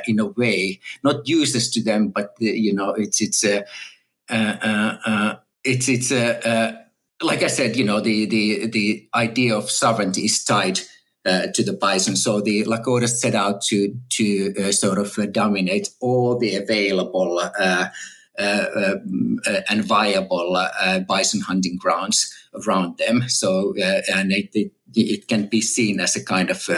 in 0.08 0.20
a 0.20 0.28
way 0.28 0.80
not 1.04 1.28
useless 1.28 1.70
to 1.72 1.84
them, 1.84 2.10
but 2.10 2.36
you 2.40 2.74
know, 2.74 2.92
it's 2.92 3.20
it's 3.20 3.44
it's 5.64 5.88
it's 5.90 6.12
like 7.22 7.44
I 7.44 7.48
said, 7.48 7.76
you 7.76 7.84
know, 7.84 8.00
the 8.00 8.26
the 8.26 8.68
the 8.68 9.10
idea 9.14 9.56
of 9.56 9.70
sovereignty 9.70 10.26
is 10.26 10.44
tied 10.44 10.80
uh, 11.26 11.48
to 11.54 11.64
the 11.64 11.74
bison. 11.74 12.16
So 12.16 12.42
the 12.42 12.64
Lakotas 12.66 13.18
set 13.18 13.36
out 13.36 13.62
to 13.64 13.96
to 14.12 14.54
uh, 14.60 14.72
sort 14.72 14.98
of 14.98 15.18
uh, 15.18 15.26
dominate 15.26 15.90
all 16.00 16.38
the 16.38 16.56
available 16.56 17.40
uh, 17.40 17.52
uh, 17.60 17.64
uh, 17.64 17.88
Uh, 18.40 18.66
um, 18.76 19.38
uh, 19.46 19.60
and 19.70 19.84
viable 19.84 20.56
uh, 20.56 21.00
bison 21.00 21.42
hunting 21.42 21.76
grounds 21.76 22.34
around 22.54 22.98
them. 22.98 23.28
So 23.28 23.74
and 24.14 24.32
it, 24.32 24.50
it, 24.54 24.72
it, 24.96 25.28
can 25.28 25.48
be 25.48 25.60
seen 25.60 26.00
as 26.00 26.16
a 26.16 26.24
kind 26.24 26.50
of 26.50 26.70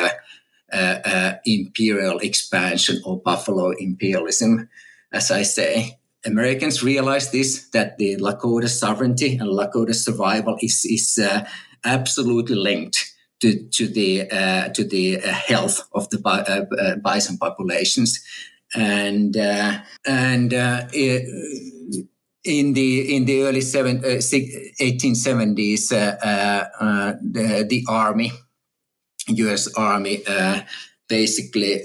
imperial 1.45 2.17
expansion 2.17 2.99
or 3.05 3.21
buffalo 3.21 3.73
imperialism, 3.77 4.69
as 5.13 5.29
I 5.29 5.43
say. 5.43 5.99
Americans 6.25 6.81
realize 6.81 7.29
this 7.29 7.69
that 7.73 7.99
the 7.99 8.15
Lakota 8.17 8.67
sovereignty 8.67 9.37
and 9.37 9.49
Lakota 9.49 9.93
survival 9.93 10.57
is 10.63 10.83
is 10.85 11.19
absolutely 11.83 12.55
linked 12.55 13.11
to, 13.41 13.67
to 13.69 13.87
the 13.87 14.29
uh, 14.31 14.69
to 14.69 14.83
the 14.83 15.17
uh, 15.17 15.31
health 15.31 15.87
of 15.93 16.09
the 16.09 16.21
uh, 16.25 16.65
uh, 16.79 16.95
bison 16.97 17.37
populations, 17.37 18.23
and 18.75 19.35
and 20.05 20.53
it, 20.93 21.27
in 22.43 22.73
the 22.73 23.15
in 23.15 23.25
the 23.25 23.43
early 23.43 23.61
seven, 23.61 23.97
uh, 23.99 24.17
1870s, 24.17 25.91
uh, 25.91 27.13
the, 27.21 27.65
the, 27.69 27.85
army, 27.87 28.31
U.S. 29.27 29.71
Army, 29.75 30.23
basically 31.07 31.81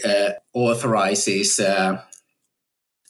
authorizes 0.54 1.60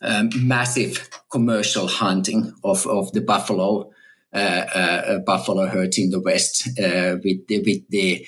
um, 0.03 0.31
massive 0.37 1.09
commercial 1.31 1.89
hunting 1.89 2.53
of, 2.65 2.87
of 2.87 3.13
the 3.13 3.21
buffalo 3.21 3.91
uh, 4.33 4.67
uh, 4.75 5.19
buffalo 5.21 5.67
herds 5.67 5.99
in 5.99 6.11
the 6.11 6.21
West 6.21 6.69
uh, 6.79 7.17
with 7.25 7.47
the, 7.47 7.61
with 7.61 7.89
the 7.89 8.27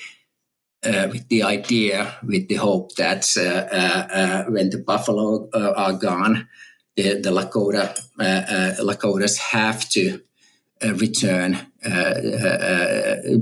Uh, 0.81 1.09
with 1.11 1.27
the 1.27 1.43
idea, 1.43 2.15
with 2.23 2.47
the 2.47 2.55
hope 2.55 2.95
that 2.95 3.27
uh, 3.35 3.75
uh, 3.75 4.45
when 4.45 4.69
the 4.69 4.77
buffalo 4.77 5.49
are 5.53 5.91
gone, 5.91 6.47
the, 6.95 7.19
the 7.19 7.31
Lakota 7.31 7.99
Lakotas 8.79 9.37
have 9.37 9.89
to 9.89 10.21
return, 10.81 11.57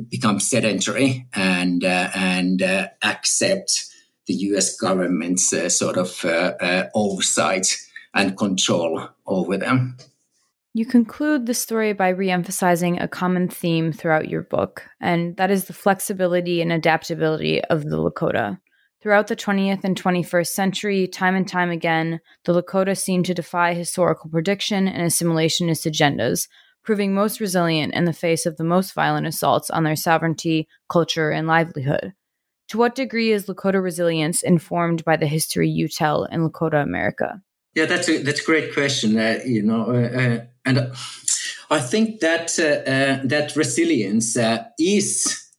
become 0.09 0.39
sedentary, 0.39 1.27
and 1.31 1.83
and 1.83 2.63
accept 3.03 3.85
the 4.25 4.33
U.S. 4.33 4.75
government's 4.75 5.53
sort 5.77 5.97
of 5.97 6.25
oversight 6.95 7.67
and 8.15 8.35
control 8.35 9.09
over 9.27 9.57
them. 9.57 9.97
You 10.77 10.85
conclude 10.85 11.47
the 11.47 11.55
story 11.55 11.93
by 11.93 12.13
reemphasizing 12.13 13.01
a 13.01 13.07
common 13.07 13.49
theme 13.49 13.91
throughout 13.91 14.29
your 14.29 14.43
book, 14.43 14.83
and 15.01 15.35
that 15.37 15.49
is 15.49 15.65
the 15.65 15.73
flexibility 15.73 16.61
and 16.61 16.71
adaptability 16.71 17.63
of 17.63 17.85
the 17.85 17.97
Lakota. 17.97 18.59
Throughout 19.01 19.25
the 19.25 19.35
20th 19.35 19.83
and 19.83 19.99
21st 19.99 20.49
century, 20.49 21.07
time 21.07 21.33
and 21.33 21.47
time 21.47 21.71
again, 21.71 22.19
the 22.45 22.53
Lakota 22.53 22.95
seem 22.95 23.23
to 23.23 23.33
defy 23.33 23.73
historical 23.73 24.29
prediction 24.29 24.87
and 24.87 25.01
assimilationist 25.01 25.91
agendas, 25.91 26.47
proving 26.83 27.11
most 27.11 27.39
resilient 27.39 27.95
in 27.95 28.05
the 28.05 28.13
face 28.13 28.45
of 28.45 28.57
the 28.57 28.63
most 28.63 28.93
violent 28.93 29.25
assaults 29.25 29.71
on 29.71 29.83
their 29.83 29.95
sovereignty, 29.95 30.67
culture, 30.91 31.31
and 31.31 31.47
livelihood. 31.47 32.13
To 32.67 32.77
what 32.77 32.93
degree 32.93 33.31
is 33.31 33.47
Lakota 33.47 33.81
resilience 33.81 34.43
informed 34.43 35.03
by 35.03 35.17
the 35.17 35.25
history 35.25 35.67
you 35.67 35.87
tell 35.87 36.25
in 36.25 36.47
Lakota 36.47 36.83
America? 36.83 37.41
Yeah, 37.77 37.85
that's 37.85 38.09
a 38.09 38.17
that's 38.23 38.41
a 38.41 38.43
great 38.43 38.73
question. 38.73 39.19
Uh, 39.19 39.37
you 39.45 39.61
know, 39.61 39.83
uh, 39.91 40.19
uh, 40.21 40.45
and 40.65 40.91
I 41.69 41.79
think 41.79 42.21
that 42.21 42.57
uh, 42.57 42.89
uh, 42.89 43.21
that 43.23 43.55
resilience 43.55 44.35
is 44.79 45.51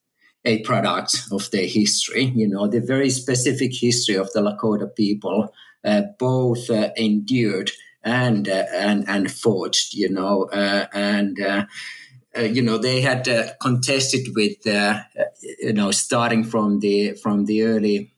a 0.45 0.61
product 0.63 1.15
of 1.31 1.49
their 1.53 1.69
history. 1.69 2.25
You 2.35 2.49
know, 2.49 2.67
the 2.67 2.81
very 2.81 3.11
specific 3.11 3.71
history 3.73 4.17
of 4.17 4.33
the 4.33 4.41
Lakota 4.41 4.93
people, 4.97 5.55
both 6.19 6.69
endured 6.97 7.71
and 8.03 8.49
and 8.49 9.09
and 9.09 9.31
forged. 9.31 9.95
You 9.95 10.11
know, 10.11 10.49
and. 10.93 11.41
Uh, 12.37 12.43
you 12.43 12.63
know 12.63 12.79
they 12.79 13.01
had 13.01 13.27
uh, 13.27 13.49
contested 13.61 14.29
with 14.37 14.65
uh, 14.67 15.01
you 15.61 15.73
know 15.73 15.91
starting 15.91 16.45
from 16.45 16.79
the 16.81 17.15
from 17.15 17.47
the 17.47 17.63
early 17.63 18.13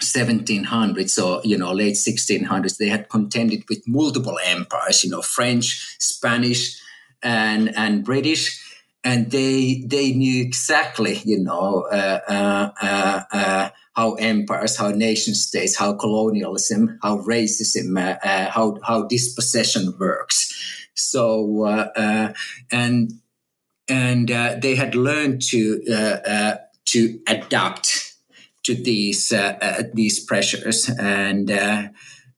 1700s 0.00 1.22
or 1.22 1.40
you 1.44 1.56
know 1.56 1.72
late 1.72 1.94
1600s 1.94 2.78
they 2.78 2.88
had 2.88 3.08
contended 3.08 3.64
with 3.68 3.86
multiple 3.86 4.38
empires 4.44 5.04
you 5.04 5.10
know 5.10 5.22
french 5.22 5.96
spanish 5.98 6.80
and 7.22 7.76
and 7.76 8.04
british 8.04 8.60
and 9.04 9.30
they 9.30 9.82
they 9.86 10.12
knew 10.12 10.42
exactly 10.42 11.20
you 11.24 11.38
know 11.42 11.86
uh, 11.90 12.20
uh, 12.28 12.70
uh, 12.82 13.20
uh 13.32 13.68
how 13.94 14.14
empires 14.14 14.76
how 14.76 14.90
nation 14.90 15.34
states 15.34 15.76
how 15.76 15.92
colonialism 15.94 16.98
how 17.02 17.18
racism 17.18 17.98
uh, 17.98 18.18
uh, 18.26 18.50
how 18.50 18.78
how 18.82 19.04
dispossession 19.06 19.94
works. 19.98 20.88
So 20.94 21.66
and 22.70 23.12
and 23.88 24.28
they 24.28 24.74
had 24.74 24.94
learned 24.94 25.42
to 25.50 25.82
to 26.86 27.20
adapt 27.26 28.09
to 28.64 28.74
these 28.74 29.32
uh, 29.32 29.56
uh, 29.60 29.82
these 29.94 30.20
pressures 30.20 30.88
and. 30.88 31.50
Uh, 31.50 31.88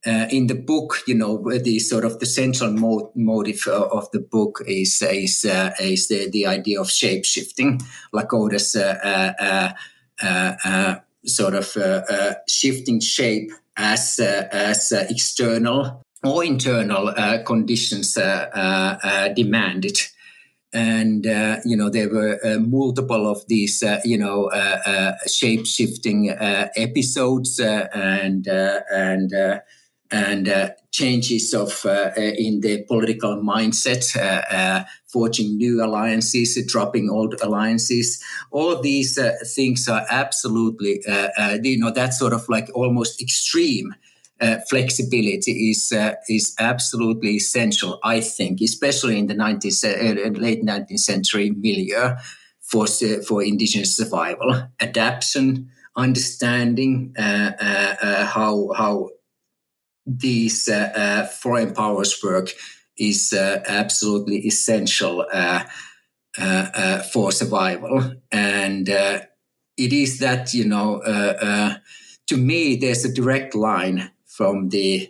uh, 0.04 0.26
in 0.30 0.48
the 0.48 0.54
book, 0.56 0.98
you 1.06 1.14
know, 1.14 1.40
the 1.61 1.78
sort 1.78 2.04
of 2.04 2.18
the 2.18 2.26
central 2.26 2.72
mo- 2.72 3.12
motive 3.14 3.64
of 3.68 4.11
the 4.11 4.18
book 4.18 4.61
is 4.66 5.00
is, 5.00 5.44
uh, 5.44 5.70
is 5.78 6.08
the, 6.08 6.28
the 6.28 6.44
idea 6.44 6.80
of 6.80 6.90
shape 6.90 7.24
shifting, 7.24 7.80
Lakota's 8.12 8.74
uh, 8.74 9.74
sort 11.24 11.54
of 11.54 12.37
shifting 12.48 12.98
shape 12.98 13.52
as 13.76 14.18
as 14.18 14.90
external 14.90 16.04
or 16.24 16.42
internal 16.42 17.14
conditions 17.44 18.14
demanded 19.37 19.98
and 20.72 21.26
uh, 21.26 21.58
you 21.64 21.76
know 21.76 21.90
there 21.90 22.08
were 22.08 22.38
uh, 22.44 22.58
multiple 22.58 23.30
of 23.30 23.46
these 23.48 23.82
uh, 23.82 24.00
you 24.04 24.16
know 24.16 24.46
uh, 24.46 24.78
uh, 24.87 25.12
shape 25.28 25.66
shifting 25.66 26.30
uh, 26.30 26.68
episodes 26.76 27.61
and 27.61 28.46
and 28.46 29.32
and 30.11 30.74
changes 30.90 31.54
of 31.54 31.87
in 32.16 32.61
the 32.61 32.85
political 32.87 33.42
mindset 33.42 34.85
forging 35.06 35.56
new 35.56 35.82
alliances 35.82 36.62
dropping 36.66 37.08
old 37.08 37.35
alliances. 37.42 38.22
All 38.50 38.80
these 38.80 39.18
things 39.54 39.88
are 39.88 40.04
absolutely 40.11 41.02
you 41.62 41.78
know 41.78 41.90
that's 41.90 42.18
sort 42.18 42.35
of 42.35 42.46
like 42.48 42.68
almost 42.74 43.22
extreme 43.22 43.94
uh, 44.42 44.59
flexibility 44.68 45.70
is 45.70 45.92
uh, 45.92 46.14
is 46.28 46.55
absolutely 46.59 47.37
essential. 47.37 48.00
I 48.02 48.20
think, 48.20 48.61
especially 48.61 49.18
in 49.18 49.28
the 49.28 49.35
19th, 49.35 49.85
uh, 49.85 50.26
uh, 50.26 50.31
late 50.33 50.64
19th 50.64 50.98
century 50.98 51.50
milieu 51.50 52.16
for 52.61 52.87
uh, 52.87 53.22
for 53.26 53.42
indigenous 53.42 53.96
survival, 53.96 54.68
adaptation, 54.81 55.70
understanding 55.96 57.14
uh, 57.16 57.52
uh, 57.61 57.94
uh 58.02 58.26
how 58.26 58.72
how 58.76 59.11
these 60.05 60.68
foreign 61.40 61.72
powers 61.72 62.20
work 62.24 62.50
is 62.98 63.33
absolutely 63.33 64.38
essential 64.44 65.24
for 67.12 67.31
survival, 67.31 68.12
and 68.33 68.88
it 68.88 69.92
is 69.92 70.18
that 70.18 70.52
you 70.52 70.64
know. 70.64 71.00
to 72.28 72.37
me, 72.37 72.76
there's 72.76 73.05
a 73.05 73.12
direct 73.12 73.55
line 73.55 74.11
from 74.36 74.68
the 74.70 75.08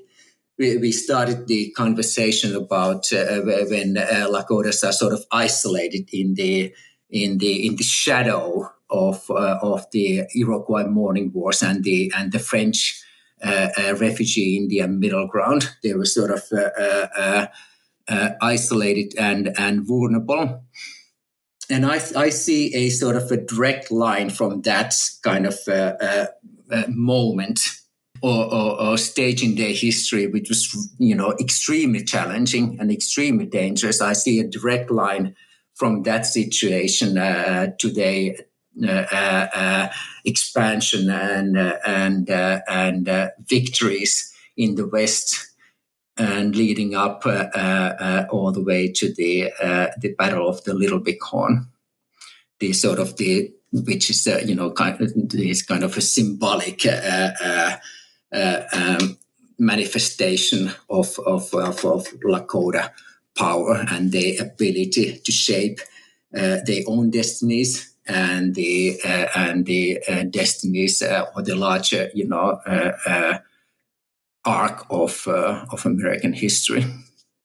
we, 0.58 0.92
started 0.92 1.48
the 1.48 1.70
conversation 1.72 2.54
about 2.54 3.12
uh, 3.12 3.40
when 3.68 3.96
uh, 3.96 4.28
Lakotas 4.28 4.86
are 4.86 4.92
sort 4.92 5.12
of 5.12 5.24
isolated 5.32 6.08
in 6.12 6.34
the 6.34 6.72
in 7.10 7.38
the 7.38 7.66
in 7.66 7.76
the 7.76 7.82
shadow 7.82 8.70
of 8.90 9.28
uh, 9.30 9.58
of 9.62 9.86
the 9.92 10.22
Iroquois 10.36 10.86
Mourning 10.86 11.32
Wars 11.32 11.62
and 11.62 11.82
the 11.82 12.12
and 12.16 12.32
the 12.32 12.38
French 12.38 13.02
uh, 13.42 13.68
uh, 13.76 13.94
refugee 13.96 14.56
Indian 14.56 15.00
middle 15.00 15.26
ground. 15.26 15.68
They 15.82 15.94
were 15.94 16.04
sort 16.04 16.30
of 16.30 16.42
uh, 16.52 17.46
isolated 18.40 19.14
and 19.18 19.52
and 19.58 19.86
vulnerable. 19.86 20.62
and 21.70 21.86
I, 21.86 22.00
I 22.16 22.28
see 22.30 22.74
a 22.74 22.90
sort 22.90 23.16
of 23.16 23.30
a 23.30 23.36
direct 23.36 23.90
line 23.90 24.30
from 24.30 24.62
that 24.62 24.94
kind 25.22 25.46
of 25.46 25.56
uh, 25.66 25.94
uh, 26.00 26.26
moment 26.88 27.60
or, 28.22 28.54
or, 28.54 28.80
or, 28.80 28.98
stage 28.98 29.42
in 29.42 29.56
their 29.56 29.72
history, 29.72 30.26
which 30.26 30.48
was 30.48 30.94
you 30.98 31.14
know 31.14 31.34
extremely 31.40 32.04
challenging 32.04 32.78
and 32.80 32.90
extremely 32.90 33.46
dangerous. 33.46 34.00
I 34.00 34.12
see 34.12 34.38
a 34.38 34.46
direct 34.46 34.90
line 34.90 35.34
from 35.74 36.04
that 36.04 36.26
situation 36.26 37.18
uh, 37.18 37.72
to 37.78 37.90
their 37.90 38.34
uh, 38.82 39.46
uh, 39.52 39.88
expansion 40.24 41.10
and 41.10 41.56
and 41.58 42.30
and 42.30 43.30
victories 43.48 44.32
in 44.56 44.76
the 44.76 44.86
West 44.86 45.52
and 46.16 46.54
leading 46.54 46.94
up 46.94 47.24
uh, 47.24 47.48
uh, 47.54 48.26
all 48.30 48.52
the 48.52 48.62
way 48.62 48.88
to 48.92 49.12
the 49.14 49.50
uh, 49.62 49.88
the 49.98 50.14
Battle 50.14 50.48
of 50.48 50.62
the 50.64 50.74
Little 50.74 51.00
Bighorn, 51.00 51.68
the 52.60 52.72
sort 52.72 52.98
of 52.98 53.16
the 53.16 53.52
which 53.72 54.10
is 54.10 54.26
you 54.46 54.54
know 54.54 54.70
kind 54.70 55.00
of 55.00 55.12
this 55.30 55.62
kind 55.62 55.82
of 55.82 55.96
a 55.96 56.00
symbolic 56.00 56.84
um, 58.32 59.18
manifestation 59.58 60.70
of 60.88 61.18
of, 61.26 61.52
of, 61.54 61.84
of 61.84 62.06
Lakota 62.24 62.90
power 63.36 63.84
and 63.90 64.12
their 64.12 64.42
ability 64.42 65.18
to 65.24 65.32
shape 65.32 65.80
their 66.32 66.82
own 66.86 67.10
destinies 67.10 67.92
and 68.06 68.54
the 68.54 68.98
uh, 69.04 69.26
and 69.36 69.66
the 69.66 70.02
uh, 70.08 70.24
destinies 70.24 71.02
uh, 71.02 71.26
or 71.36 71.42
the 71.42 71.54
larger 71.54 72.10
you 72.14 72.26
know 72.26 72.60
arc 74.44 74.86
of 74.90 75.26
uh, 75.28 75.64
of 75.70 75.86
American 75.86 76.32
history. 76.32 76.84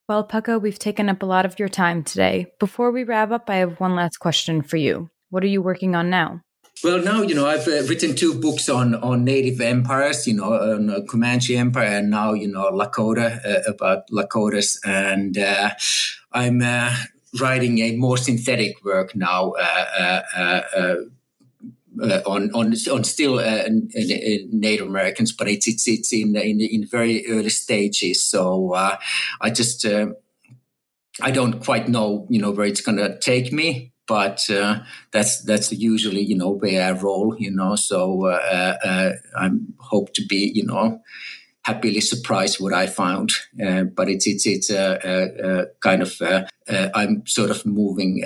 Well, 0.08 0.26
Pekka, 0.26 0.60
we've 0.60 0.78
taken 0.78 1.08
up 1.08 1.22
a 1.22 1.26
lot 1.26 1.44
of 1.44 1.58
your 1.58 1.68
time 1.68 2.02
today. 2.02 2.46
Before 2.58 2.90
we 2.90 3.04
wrap 3.04 3.30
up, 3.30 3.50
I 3.50 3.56
have 3.56 3.78
one 3.78 3.94
last 3.94 4.16
question 4.18 4.62
for 4.62 4.78
you. 4.78 5.10
What 5.30 5.44
are 5.44 5.48
you 5.48 5.60
working 5.60 5.94
on 5.94 6.08
now? 6.08 6.40
Well, 6.84 7.02
now 7.02 7.22
you 7.22 7.34
know 7.34 7.46
I've 7.46 7.66
uh, 7.66 7.82
written 7.88 8.14
two 8.14 8.38
books 8.38 8.68
on 8.68 8.94
on 8.94 9.24
native 9.24 9.60
empires, 9.60 10.28
you 10.28 10.34
know, 10.34 10.52
on 10.52 10.88
uh, 10.90 11.00
Comanche 11.00 11.56
Empire, 11.56 11.98
and 11.98 12.08
now 12.08 12.34
you 12.34 12.46
know 12.46 12.70
Lakota 12.70 13.44
uh, 13.44 13.62
about 13.66 14.08
Lakotas, 14.12 14.78
and 14.84 15.36
uh, 15.36 15.70
I'm 16.32 16.62
uh, 16.62 16.94
writing 17.40 17.80
a 17.80 17.96
more 17.96 18.16
synthetic 18.16 18.84
work 18.84 19.16
now 19.16 19.54
uh, 19.54 20.22
on 22.26 22.52
on 22.52 22.74
on 22.92 23.04
still 23.04 23.36
Native 24.52 24.86
Americans, 24.86 25.32
but 25.32 25.48
it's 25.48 25.66
it's 25.66 25.88
it's 25.88 26.12
in 26.12 26.36
in 26.36 26.60
in 26.60 26.86
very 26.86 27.26
early 27.28 27.50
stages. 27.50 28.24
So 28.24 28.74
I 28.74 29.50
just 29.50 29.84
I 29.84 31.30
don't 31.32 31.60
quite 31.64 31.88
know 31.88 32.28
you 32.30 32.40
know 32.40 32.52
where 32.52 32.66
it's 32.66 32.82
gonna 32.82 33.18
take 33.18 33.52
me, 33.52 33.92
but 34.08 34.48
uh, 34.50 34.80
that's 35.12 35.42
that's 35.42 35.70
usually 35.72 36.22
you 36.22 36.36
know 36.36 36.50
where 36.50 36.82
I 36.82 36.92
roll. 36.92 37.36
You 37.38 37.50
know, 37.50 37.76
so 37.76 38.26
uh, 38.26 39.12
I 39.36 39.50
hope 39.78 40.14
to 40.14 40.26
be 40.26 40.50
you 40.54 40.64
know 40.64 41.00
happily 41.62 42.00
surprised 42.00 42.58
what 42.58 42.72
I 42.72 42.86
found. 42.86 43.32
but 43.94 44.08
it's 44.08 44.26
it's 44.26 44.46
it's 44.46 44.70
a, 44.70 45.66
kind 45.80 46.02
of 46.02 46.20
I'm 46.94 47.26
sort 47.26 47.50
of 47.50 47.64
moving 47.66 48.24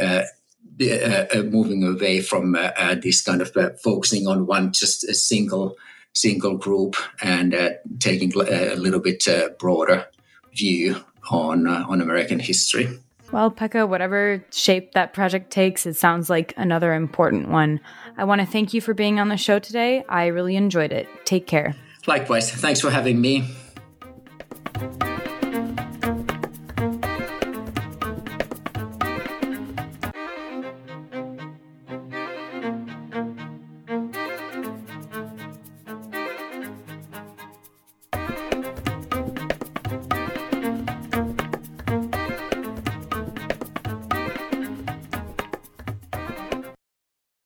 uh, 0.82 1.26
uh, 1.34 1.42
moving 1.42 1.84
away 1.84 2.20
from 2.20 2.54
uh, 2.54 2.70
uh 2.76 2.94
this 2.94 3.22
kind 3.22 3.42
of 3.42 3.54
uh, 3.56 3.70
focusing 3.84 4.26
on 4.26 4.46
one 4.46 4.72
just 4.72 5.04
a 5.04 5.14
single 5.14 5.76
single 6.14 6.56
group 6.56 6.96
and 7.22 7.54
uh, 7.54 7.70
taking 7.98 8.32
a 8.34 8.74
little 8.76 9.00
bit 9.00 9.26
broader 9.58 10.06
view 10.54 10.96
on 11.30 11.66
on 11.66 12.00
American 12.00 12.38
history. 12.38 12.88
Well, 13.32 13.50
Pekka, 13.50 13.88
whatever 13.88 14.44
shape 14.52 14.92
that 14.92 15.14
project 15.14 15.50
takes, 15.50 15.86
it 15.86 15.94
sounds 15.94 16.28
like 16.28 16.52
another 16.58 16.92
important 16.92 17.48
one. 17.48 17.80
I 18.18 18.24
want 18.24 18.42
to 18.42 18.46
thank 18.46 18.74
you 18.74 18.82
for 18.82 18.92
being 18.92 19.18
on 19.18 19.30
the 19.30 19.38
show 19.38 19.58
today. 19.58 20.04
I 20.08 20.26
really 20.26 20.54
enjoyed 20.54 20.92
it. 20.92 21.08
Take 21.24 21.46
care. 21.46 21.74
Likewise. 22.06 22.50
Thanks 22.50 22.80
for 22.80 22.90
having 22.90 23.20
me. 23.20 23.48